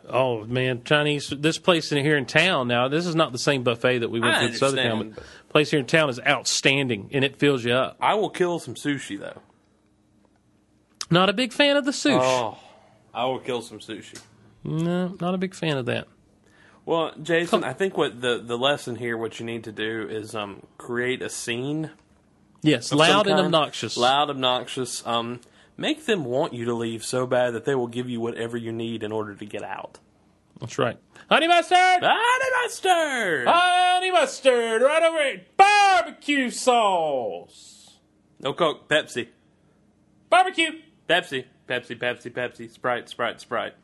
Oh 0.09 0.45
man, 0.45 0.85
Chinese. 0.85 1.35
This 1.37 1.59
place 1.59 1.90
in 1.90 2.04
here 2.04 2.16
in 2.16 2.25
town 2.25 2.68
now. 2.68 2.87
This 2.87 3.04
is 3.04 3.16
not 3.16 3.33
the 3.33 3.38
same 3.38 3.64
buffet 3.64 3.99
that 3.99 4.11
we 4.11 4.21
went 4.21 4.37
I 4.37 4.40
to 4.42 4.47
in 4.47 4.54
Southern 4.54 4.88
Town. 4.88 5.11
But 5.11 5.25
place 5.49 5.73
here 5.73 5.80
in 5.80 5.87
town 5.87 6.09
is 6.09 6.21
outstanding, 6.25 7.11
and 7.12 7.25
it 7.25 7.37
fills 7.40 7.64
you 7.64 7.73
up. 7.73 7.97
I 8.00 8.14
will 8.14 8.30
kill 8.30 8.61
some 8.61 8.75
sushi 8.75 9.18
though. 9.18 9.42
Not 11.11 11.28
a 11.28 11.33
big 11.33 11.52
fan 11.52 11.76
of 11.76 11.85
the 11.85 11.90
sushi. 11.90 12.21
Oh, 12.23 12.59
I 13.12 13.25
will 13.25 13.40
kill 13.40 13.61
some 13.61 13.80
sushi. 13.80 14.21
No, 14.62 15.16
not 15.21 15.35
a 15.35 15.38
big 15.38 15.54
fan 15.57 15.76
of 15.78 15.87
that. 15.87 16.07
Well, 16.88 17.12
Jason, 17.23 17.64
I 17.64 17.75
think 17.75 17.99
what 17.99 18.23
the, 18.23 18.38
the 18.42 18.57
lesson 18.57 18.97
here, 18.97 19.18
what 19.18 19.38
you 19.38 19.45
need 19.45 19.64
to 19.64 19.73
do 19.73 20.09
is 20.09 20.35
um, 20.35 20.62
create 20.78 21.21
a 21.21 21.28
scene. 21.28 21.90
Yes, 22.62 22.95
loud 22.95 23.26
and 23.26 23.38
obnoxious. 23.38 23.99
Loud, 23.99 24.30
obnoxious. 24.30 25.07
Um, 25.07 25.42
make 25.76 26.06
them 26.06 26.25
want 26.25 26.54
you 26.54 26.65
to 26.65 26.73
leave 26.73 27.04
so 27.04 27.26
bad 27.26 27.52
that 27.52 27.67
they 27.67 27.75
will 27.75 27.89
give 27.89 28.08
you 28.08 28.23
whatever 28.23 28.56
you 28.56 28.73
need 28.73 29.02
in 29.02 29.13
order 29.13 29.34
to 29.34 29.45
get 29.45 29.63
out. 29.63 29.99
That's 30.60 30.78
right. 30.78 30.97
Honey 31.28 31.47
mustard. 31.47 31.76
Honey 32.02 32.63
mustard! 32.63 33.47
Honey 33.47 34.10
mustard. 34.10 34.80
Right 34.80 35.02
over 35.02 35.19
it. 35.19 35.58
Barbecue 35.58 36.49
sauce. 36.49 37.99
No 38.41 38.54
Coke, 38.54 38.89
Pepsi. 38.89 39.28
Barbecue. 40.30 40.71
Pepsi, 41.06 41.45
Pepsi, 41.69 41.99
Pepsi, 41.99 42.32
Pepsi, 42.32 42.71
Sprite, 42.71 43.10
Sprite, 43.10 43.43
Sprite. 43.43 43.75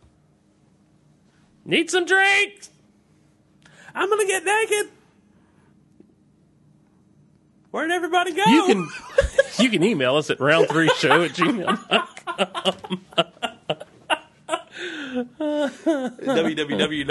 Need 1.67 1.91
some 1.91 2.07
drinks. 2.07 2.71
I'm 3.95 4.09
gonna 4.11 4.27
get 4.27 4.45
naked! 4.45 4.91
Where'd 7.71 7.91
everybody 7.91 8.33
go? 8.33 8.45
You 8.45 8.67
can 8.67 8.89
you 9.59 9.71
can 9.71 9.83
email 9.83 10.17
us 10.17 10.31
at 10.31 10.41
round 10.41 10.69
three 10.69 10.89
show 10.99 11.23
at 11.23 11.33
gmail. 11.33 11.79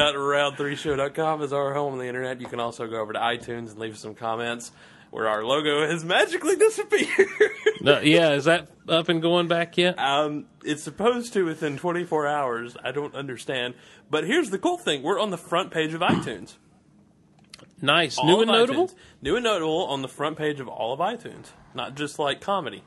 www.round3show.com 0.04 1.42
is 1.42 1.54
our 1.54 1.74
home 1.74 1.94
on 1.94 2.00
the 2.00 2.06
internet. 2.08 2.42
You 2.42 2.48
can 2.48 2.60
also 2.60 2.88
go 2.88 3.00
over 3.02 3.14
to 3.14 3.20
iTunes 3.20 3.72
and 3.72 3.78
leave 3.80 3.98
some 3.98 4.16
comments 4.16 4.72
where 5.12 5.28
our 5.28 5.44
logo 5.46 5.88
has 5.88 6.04
magically 6.04 6.56
disappeared. 6.56 7.28
No, 7.82 8.00
yeah, 8.00 8.32
is 8.32 8.46
that 8.46 8.70
up 8.88 9.10
and 9.10 9.22
going 9.22 9.50
back 9.50 9.78
yet? 9.78 10.00
um, 10.00 10.46
it's 10.64 10.82
supposed 10.82 11.34
to 11.34 11.44
within 11.44 11.76
24 11.76 12.28
hours. 12.28 12.78
I 12.82 12.94
don't 12.94 13.14
understand. 13.14 13.74
But 14.10 14.24
here's 14.24 14.52
the 14.52 14.58
cool 14.58 14.78
thing 14.78 15.04
we're 15.04 15.20
on 15.20 15.32
the 15.32 15.38
front 15.38 15.70
page 15.72 15.94
of 15.94 16.00
iTunes. 16.00 16.56
Nice. 17.84 18.18
All 18.18 18.26
New 18.26 18.42
and 18.42 18.48
notable? 18.50 18.88
iTunes. 18.88 18.96
New 19.22 19.36
and 19.36 19.44
notable 19.44 19.86
on 19.86 20.02
the 20.02 20.08
front 20.08 20.38
page 20.38 20.60
of 20.60 20.68
all 20.68 20.94
of 20.94 21.00
iTunes, 21.00 21.48
not 21.76 21.96
just 21.96 22.18
like 22.18 22.42
comedy. 22.42 22.84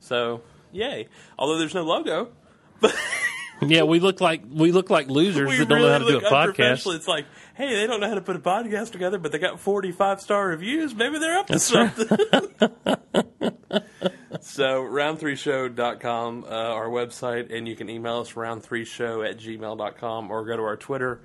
So, 0.00 0.42
yay. 0.72 1.08
Although 1.38 1.58
there's 1.58 1.74
no 1.74 1.84
logo. 1.84 2.28
Yeah, 3.62 3.84
we 3.84 4.00
look 4.00 4.20
like 4.20 4.42
we 4.50 4.70
look 4.70 4.90
like 4.90 5.08
losers 5.08 5.48
we 5.48 5.56
that 5.56 5.68
don't 5.68 5.78
really 5.78 5.88
know 5.88 5.92
how 5.92 5.98
to 5.98 6.20
do 6.20 6.26
a 6.26 6.30
podcast. 6.30 6.94
It's 6.94 7.08
like, 7.08 7.24
hey, 7.54 7.74
they 7.74 7.86
don't 7.86 8.00
know 8.00 8.08
how 8.08 8.14
to 8.14 8.20
put 8.20 8.36
a 8.36 8.38
podcast 8.38 8.92
together, 8.92 9.18
but 9.18 9.32
they 9.32 9.38
got 9.38 9.58
45 9.58 10.20
star 10.20 10.48
reviews. 10.48 10.94
Maybe 10.94 11.18
they're 11.18 11.38
up 11.38 11.46
to 11.46 11.52
That's 11.54 11.72
right. 11.72 11.96
something. 11.96 12.18
so, 14.42 14.82
round3show.com, 14.82 16.44
uh, 16.44 16.48
our 16.48 16.88
website, 16.88 17.54
and 17.54 17.66
you 17.66 17.76
can 17.76 17.88
email 17.88 18.18
us 18.18 18.32
round3show 18.34 19.28
at 19.28 19.38
gmail.com 19.38 20.30
or 20.30 20.44
go 20.44 20.56
to 20.56 20.62
our 20.62 20.76
Twitter, 20.76 21.22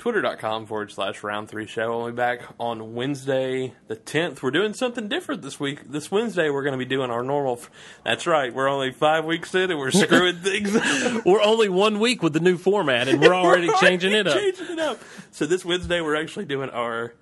twitter.com 0.00 0.66
forward 0.66 0.90
slash 0.90 1.20
round3show. 1.20 1.88
We'll 1.96 2.06
be 2.06 2.16
back 2.16 2.40
on 2.58 2.94
Wednesday 2.94 3.74
the 3.86 3.94
10th. 3.96 4.42
We're 4.42 4.50
doing 4.50 4.72
something 4.74 5.06
different 5.08 5.42
this 5.42 5.60
week. 5.60 5.88
This 5.92 6.10
Wednesday, 6.10 6.48
we're 6.50 6.64
going 6.64 6.72
to 6.72 6.78
be 6.78 6.86
doing 6.88 7.10
our 7.10 7.22
normal. 7.22 7.58
F- 7.60 7.70
That's 8.04 8.26
right, 8.26 8.52
we're 8.52 8.66
only 8.68 8.92
five 8.92 9.24
weeks 9.26 9.54
in 9.54 9.70
and 9.70 9.78
we're 9.78 9.90
screwing 9.90 10.36
things 10.42 10.74
up. 10.74 11.24
We're 11.24 11.42
only 11.42 11.68
one 11.68 12.00
week 12.00 12.22
with 12.22 12.32
the 12.32 12.40
new 12.40 12.56
format, 12.56 13.06
and 13.08 13.20
we're 13.20 13.34
already 13.34 13.68
changing 13.80 14.12
it 14.12 14.26
up. 14.26 14.36
Changing 14.36 14.70
it 14.70 14.78
up. 14.78 14.98
So 15.30 15.46
this 15.46 15.64
Wednesday 15.64 16.00
we're 16.00 16.16
actually 16.20 16.46
doing 16.46 16.70
our 16.70 17.14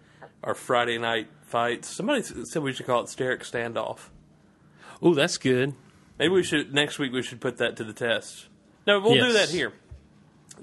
our 0.45 0.55
Friday 0.55 0.99
night 0.99 1.27
fights. 1.43 1.89
Somebody 1.89 2.23
said 2.23 2.63
we 2.63 2.73
should 2.73 2.87
call 2.87 3.01
it 3.03 3.07
Steric 3.07 3.41
Standoff. 3.41 4.09
Oh, 5.03 5.15
that's 5.15 5.37
good. 5.37 5.75
Maybe 6.19 6.33
we 6.33 6.43
should 6.45 6.73
next 6.73 6.99
week 7.01 7.13
we 7.13 7.23
should 7.23 7.41
put 7.41 7.59
that 7.59 7.77
to 7.77 7.85
the 7.85 7.93
test. 7.93 8.47
No, 8.87 9.01
we'll 9.01 9.15
do 9.15 9.33
that 9.33 9.49
here. 9.51 9.73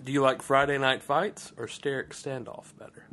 Do 0.04 0.12
you 0.12 0.22
like 0.22 0.42
Friday 0.42 0.78
night 0.78 1.04
fights 1.04 1.52
or 1.58 1.68
Steric 1.68 2.10
Standoff 2.10 2.78
better? 2.78 3.06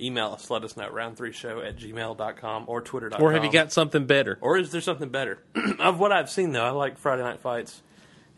Email 0.00 0.32
us, 0.32 0.50
let 0.50 0.64
us 0.64 0.76
know, 0.76 0.90
round3show 0.90 1.66
at 1.66 1.76
gmail.com 1.78 2.64
or 2.66 2.80
twitter.com. 2.80 3.22
Or 3.22 3.32
have 3.32 3.44
you 3.44 3.52
got 3.52 3.72
something 3.72 4.06
better? 4.06 4.38
Or 4.40 4.58
is 4.58 4.72
there 4.72 4.80
something 4.80 5.08
better? 5.08 5.38
of 5.78 6.00
what 6.00 6.10
I've 6.10 6.28
seen, 6.28 6.50
though, 6.52 6.64
I 6.64 6.70
like 6.70 6.98
Friday 6.98 7.22
Night 7.22 7.40
Fights 7.40 7.80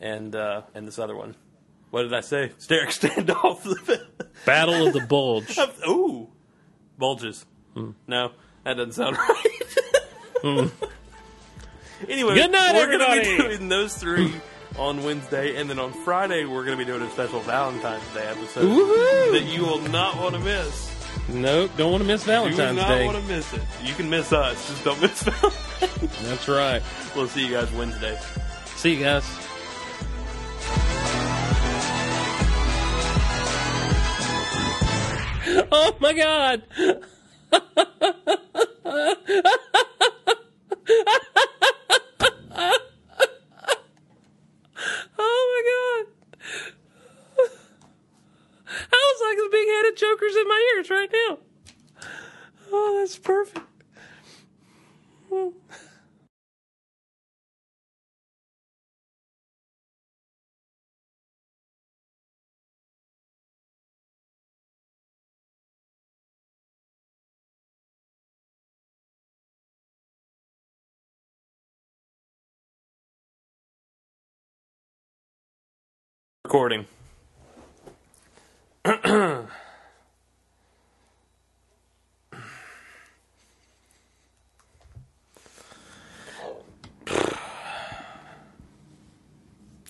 and 0.01 0.37
uh, 0.37 0.63
and 0.75 0.87
this 0.87 0.99
other 0.99 1.17
one. 1.17 1.35
What 1.91 2.03
did 2.03 2.13
I 2.13 2.21
say? 2.21 2.53
Steric 2.59 2.89
Standoff. 2.89 3.65
Battle 4.45 4.87
of 4.87 4.93
the 4.93 5.01
Bulge. 5.01 5.59
Ooh, 5.89 6.29
bulges. 6.99 7.47
Hmm. 7.75 7.93
No, 8.07 8.33
that 8.65 8.75
doesn't 8.75 8.93
sound 8.93 9.17
right. 9.17 10.71
anyway, 12.07 12.35
Good 12.35 12.53
night, 12.53 12.75
we're 12.75 12.91
gonna 12.99 13.13
be 13.15 13.21
everybody. 13.21 13.57
doing 13.57 13.69
those 13.71 13.97
three 13.97 14.35
on 14.79 15.03
Wednesday, 15.03 15.57
and 15.57 15.69
then 15.69 15.79
on 15.79 15.93
Friday 15.93 16.45
we're 16.45 16.65
going 16.65 16.79
to 16.79 16.85
be 16.85 16.91
doing 16.91 17.03
a 17.03 17.11
special 17.11 17.41
Valentine's 17.41 18.03
Day 18.15 18.27
episode 18.27 18.65
Woohoo! 18.65 19.33
that 19.33 19.45
you 19.45 19.63
will 19.65 19.81
not 19.89 20.17
want 20.17 20.35
to 20.35 20.41
miss. 20.41 20.93
Nope, 21.29 21.71
don't 21.77 21.91
want 21.91 22.03
to 22.03 22.07
miss 22.07 22.23
valentine's 22.25 22.59
You 22.59 22.65
will 22.65 22.75
Valentine's 22.75 22.89
not 22.89 22.95
Day. 22.99 23.07
want 23.07 23.19
to 23.19 23.33
miss 23.35 23.53
it. 23.55 23.63
You 23.85 23.95
can 23.95 24.09
miss 24.11 24.33
us, 24.33 24.69
just 24.69 24.85
don't 24.85 25.01
miss 25.01 25.23
Valentine's. 25.23 26.23
That's 26.29 26.49
right. 26.49 26.83
we'll 27.17 27.29
see 27.29 27.47
you 27.47 27.53
guys 27.53 27.71
Wednesday. 27.73 28.19
See 28.77 28.95
you 28.95 29.03
guys. 29.03 29.25
Oh 35.73 35.97
my 36.01 36.13
god. 36.13 36.63
oh 45.19 45.43
my 45.53 45.63
god. 46.07 47.49
I 48.69 49.13
was 49.13 49.21
like 49.23 49.37
the 49.37 49.49
big 49.53 49.69
headed 49.69 49.97
chokers 49.97 50.37
in 50.37 50.49
my 50.49 50.73
ears 50.77 50.91
right 50.91 51.11
now. 51.13 51.39
Oh, 52.73 52.97
that's 52.99 53.19
perfect. 53.19 53.61
Recording. 76.47 76.87
Hey 78.85 78.93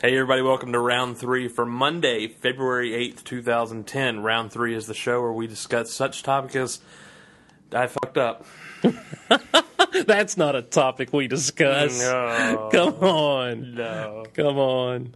everybody, 0.03 0.41
welcome 0.41 0.73
to 0.73 0.79
round 0.79 1.19
three 1.19 1.49
for 1.49 1.67
Monday, 1.67 2.27
February 2.27 2.93
8th, 2.93 3.23
2010. 3.25 4.21
Round 4.23 4.51
three 4.51 4.75
is 4.75 4.87
the 4.87 4.95
show 4.95 5.21
where 5.21 5.33
we 5.35 5.47
discuss 5.47 5.93
such 5.93 6.23
topics 6.23 6.57
as 6.57 6.81
I 7.71 7.87
fucked 7.89 8.17
up. 8.17 8.47
That's 10.07 10.39
not 10.39 10.57
a 10.57 10.63
topic 10.63 11.13
we 11.13 11.29
discuss. 11.29 12.01
No. 12.01 12.71
Come 12.73 12.95
on. 12.95 13.75
No. 13.75 14.25
Come 14.33 14.57
on. 14.57 15.15